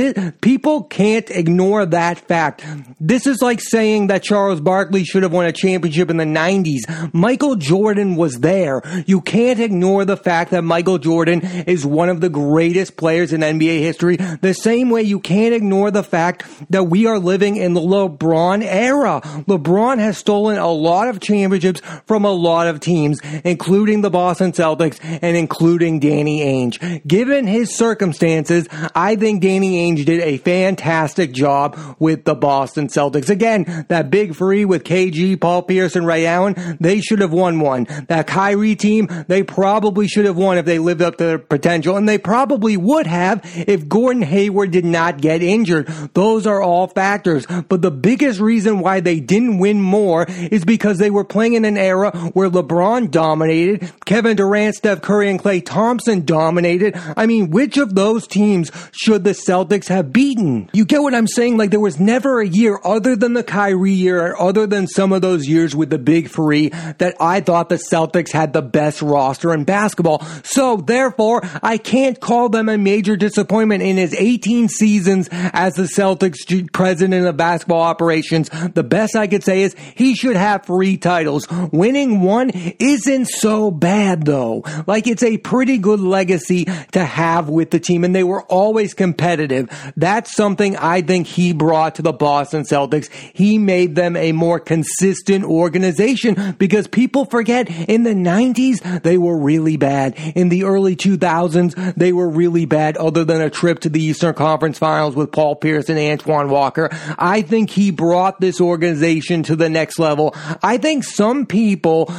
people 0.42 0.84
can't 0.84 1.30
ignore 1.30 1.86
that 1.88 2.20
fact. 2.20 2.64
This 3.00 3.26
is 3.26 3.42
like 3.42 3.62
saying 3.62 4.08
that 4.08 4.24
Charles 4.24 4.62
Barkley 4.62 5.04
should 5.04 5.24
have 5.24 5.34
won 5.34 5.46
a 5.46 5.52
championship 5.52 6.10
in 6.10 6.18
the 6.18 6.24
90s. 6.24 7.14
Michael 7.14 7.56
Jordan 7.56 8.16
was 8.16 8.40
there. 8.42 8.82
You 9.08 9.22
can't 9.22 9.60
ignore 9.60 10.06
the 10.06 10.18
fact 10.18 10.52
that 10.52 10.64
Michael 10.64 11.00
Jordan 11.00 11.42
is 11.66 11.86
one 11.86 12.10
of 12.10 12.22
the 12.22 12.30
greatest 12.30 12.96
players 12.96 13.34
in 13.34 13.42
NBA 13.42 13.80
history. 13.80 14.18
The 14.18 14.54
same 14.54 14.90
way 14.90 15.02
you 15.02 15.20
can't 15.20 15.54
ignore 15.54 15.90
the 15.90 16.04
fact 16.04 16.46
that 16.70 16.84
we 16.84 17.08
are 17.08 17.20
living 17.20 17.56
in 17.56 17.74
the 17.74 17.82
LeBron 17.82 18.64
era. 18.64 19.22
LeBron 19.48 19.98
has 19.98 20.18
stolen 20.18 20.58
a 20.58 20.72
lot 20.72 21.08
of 21.08 21.20
championships 21.20 21.82
from 22.06 22.24
a 22.26 22.32
lot 22.32 22.68
of 22.68 22.80
teams, 22.80 23.20
including 23.44 24.02
the 24.02 24.12
Boston 24.12 24.52
Celtics 24.52 25.00
and 25.22 25.36
including 25.36 26.00
Danny 26.00 26.42
Ainge. 26.42 27.06
Given 27.08 27.48
his 27.48 27.63
circumstances, 27.72 28.68
I 28.96 29.16
think 29.16 29.42
Danny 29.42 29.92
Ainge 29.92 30.06
did 30.06 30.22
a 30.22 30.38
fantastic 30.38 31.32
job 31.32 31.78
with 32.00 32.26
the 32.26 32.36
Boston 32.36 32.88
Celtics. 32.88 33.30
Again, 33.30 33.86
that 33.90 34.10
big 34.10 34.36
three 34.36 34.66
with 34.66 34.84
KG, 34.84 35.40
Paul 35.40 35.64
Pierce, 35.64 35.96
and 35.96 36.06
Ray 36.06 36.26
Allen, 36.26 36.78
they 36.80 37.02
should 37.02 37.20
have 37.20 37.32
won 37.32 37.60
one. 37.60 37.88
That 38.08 38.28
Kyrie 38.28 38.76
team, 38.76 39.08
they 39.28 39.44
probably 39.44 40.08
should 40.08 40.26
have 40.26 40.38
won 40.38 40.58
if 40.58 40.66
they 40.66 40.80
lived 40.80 41.02
up 41.02 41.18
to 41.18 41.24
their 41.24 41.40
potential, 41.40 41.98
and 41.98 42.08
they 42.08 42.18
probably 42.18 42.78
would 42.78 43.08
have 43.08 43.42
if 43.68 43.88
Gordon 43.88 44.22
Hayward 44.22 44.72
did 44.72 44.86
not 44.86 45.22
get 45.22 45.42
injured. 45.44 45.88
Those 46.14 46.48
are 46.48 46.62
all 46.62 46.88
factors. 46.88 47.46
But 47.70 47.82
the 47.82 47.92
biggest 47.92 48.40
reason 48.40 48.80
why 48.80 49.00
they 49.00 49.20
didn't 49.20 49.60
win 49.60 49.82
more 49.82 50.26
is 50.28 50.66
because 50.66 50.98
they 50.98 51.10
were 51.10 51.24
playing 51.24 51.54
in 51.54 51.66
an 51.66 51.78
era 51.78 52.12
where 52.34 52.50
LeBron 52.50 53.12
dominated, 53.12 53.92
Kevin 54.06 54.36
Durant, 54.36 54.76
Steph 54.76 55.02
Curry, 55.02 55.30
and 55.30 55.40
Klay 55.40 55.64
Thompson 55.64 56.26
dominated. 56.26 57.00
I 57.16 57.26
mean, 57.26 57.50
which 57.54 57.78
of 57.78 57.94
those 57.96 58.28
teams 58.28 58.72
should 58.92 59.24
the 59.24 59.32
Celtics 59.32 59.88
have 59.88 60.12
beaten? 60.12 60.70
You 60.74 60.86
get 60.86 61.02
what 61.02 61.14
I'm 61.14 61.28
saying? 61.28 61.58
Like 61.58 61.70
there 61.70 61.80
was 61.80 62.00
never 62.00 62.42
a 62.42 62.48
year 62.48 62.80
other 62.84 63.16
than 63.16 63.34
the 63.34 63.44
Kyrie 63.44 63.94
year, 63.94 64.36
other 64.38 64.66
than 64.66 64.88
some 64.88 65.14
of 65.14 65.22
those 65.22 65.48
years 65.48 65.76
with 65.76 65.90
the 65.90 66.00
big 66.00 66.30
three 66.30 66.70
that 66.98 67.16
I 67.20 67.42
thought 67.42 67.70
the 67.70 67.76
Celtics 67.76 68.32
had 68.32 68.54
the 68.54 68.62
best 68.62 69.02
roster 69.02 69.54
in 69.54 69.64
basketball. 69.66 70.26
So 70.44 70.78
therefore, 70.78 71.42
I 71.62 71.78
can't 71.78 72.20
call 72.20 72.50
them 72.50 72.70
a 72.70 72.78
major 72.78 73.16
disappointment 73.16 73.84
in 73.84 73.98
his 73.98 74.14
18 74.14 74.70
seasons 74.70 75.30
as 75.32 75.76
the 75.76 75.84
Celtics 75.84 76.72
president 76.74 77.28
of 77.28 77.38
basketball 77.38 77.82
operations. 77.82 78.50
The 78.50 78.84
best 78.84 79.16
I 79.16 79.28
could 79.28 79.44
say 79.44 79.62
is 79.62 79.76
he 79.96 80.16
should 80.16 80.36
have 80.36 80.66
three 80.66 80.98
titles. 80.98 81.48
Winning 81.72 82.22
one 82.22 82.50
isn't 82.50 83.28
so 83.28 83.70
bad 83.70 84.26
though. 84.26 84.64
Like 84.88 85.06
it's 85.06 85.24
a 85.24 85.38
pretty 85.38 85.78
good 85.78 86.00
legacy 86.00 86.66
to 86.94 87.04
have 87.04 87.43
with 87.50 87.72
the 87.72 87.80
team 87.80 88.04
and 88.04 88.16
they 88.16 88.24
were 88.24 88.44
always 88.44 88.94
competitive. 88.94 89.70
That's 89.96 90.34
something 90.36 90.76
I 90.78 91.02
think 91.02 91.28
he 91.28 91.54
brought 91.54 91.96
to 91.96 92.02
the 92.02 92.14
Boston 92.14 92.64
Celtics. 92.64 93.12
He 93.12 93.58
made 93.58 93.96
them 93.96 94.16
a 94.16 94.32
more 94.32 94.60
consistent 94.60 95.46
organization 95.46 96.56
because 96.58 96.88
people 96.88 97.26
forget 97.26 97.70
in 97.70 98.04
the 98.04 98.14
90s 98.14 99.04
they 99.04 99.18
were 99.18 99.38
really 99.38 99.78
bad. 99.78 100.16
In 100.36 100.50
the 100.50 100.64
early 100.64 100.96
2000s 100.96 101.96
they 101.96 102.12
were 102.12 102.30
really 102.30 102.66
bad 102.66 102.98
other 102.98 103.24
than 103.24 103.42
a 103.42 103.50
trip 103.50 103.80
to 103.82 103.90
the 103.90 104.02
Eastern 104.02 104.34
Conference 104.34 104.78
Finals 104.78 105.16
with 105.16 105.32
Paul 105.32 105.56
Pierce 105.56 105.90
and 105.90 106.00
Antoine 106.00 106.50
Walker. 106.50 106.90
I 107.18 107.42
think 107.42 107.70
he 107.70 107.92
brought 107.92 108.40
this 108.40 108.60
organization 108.62 109.44
to 109.44 109.56
the 109.56 109.70
next 109.70 110.00
level. 110.00 110.36
I 110.62 110.78
think 110.78 111.04
some 111.04 111.46
people 111.46 112.14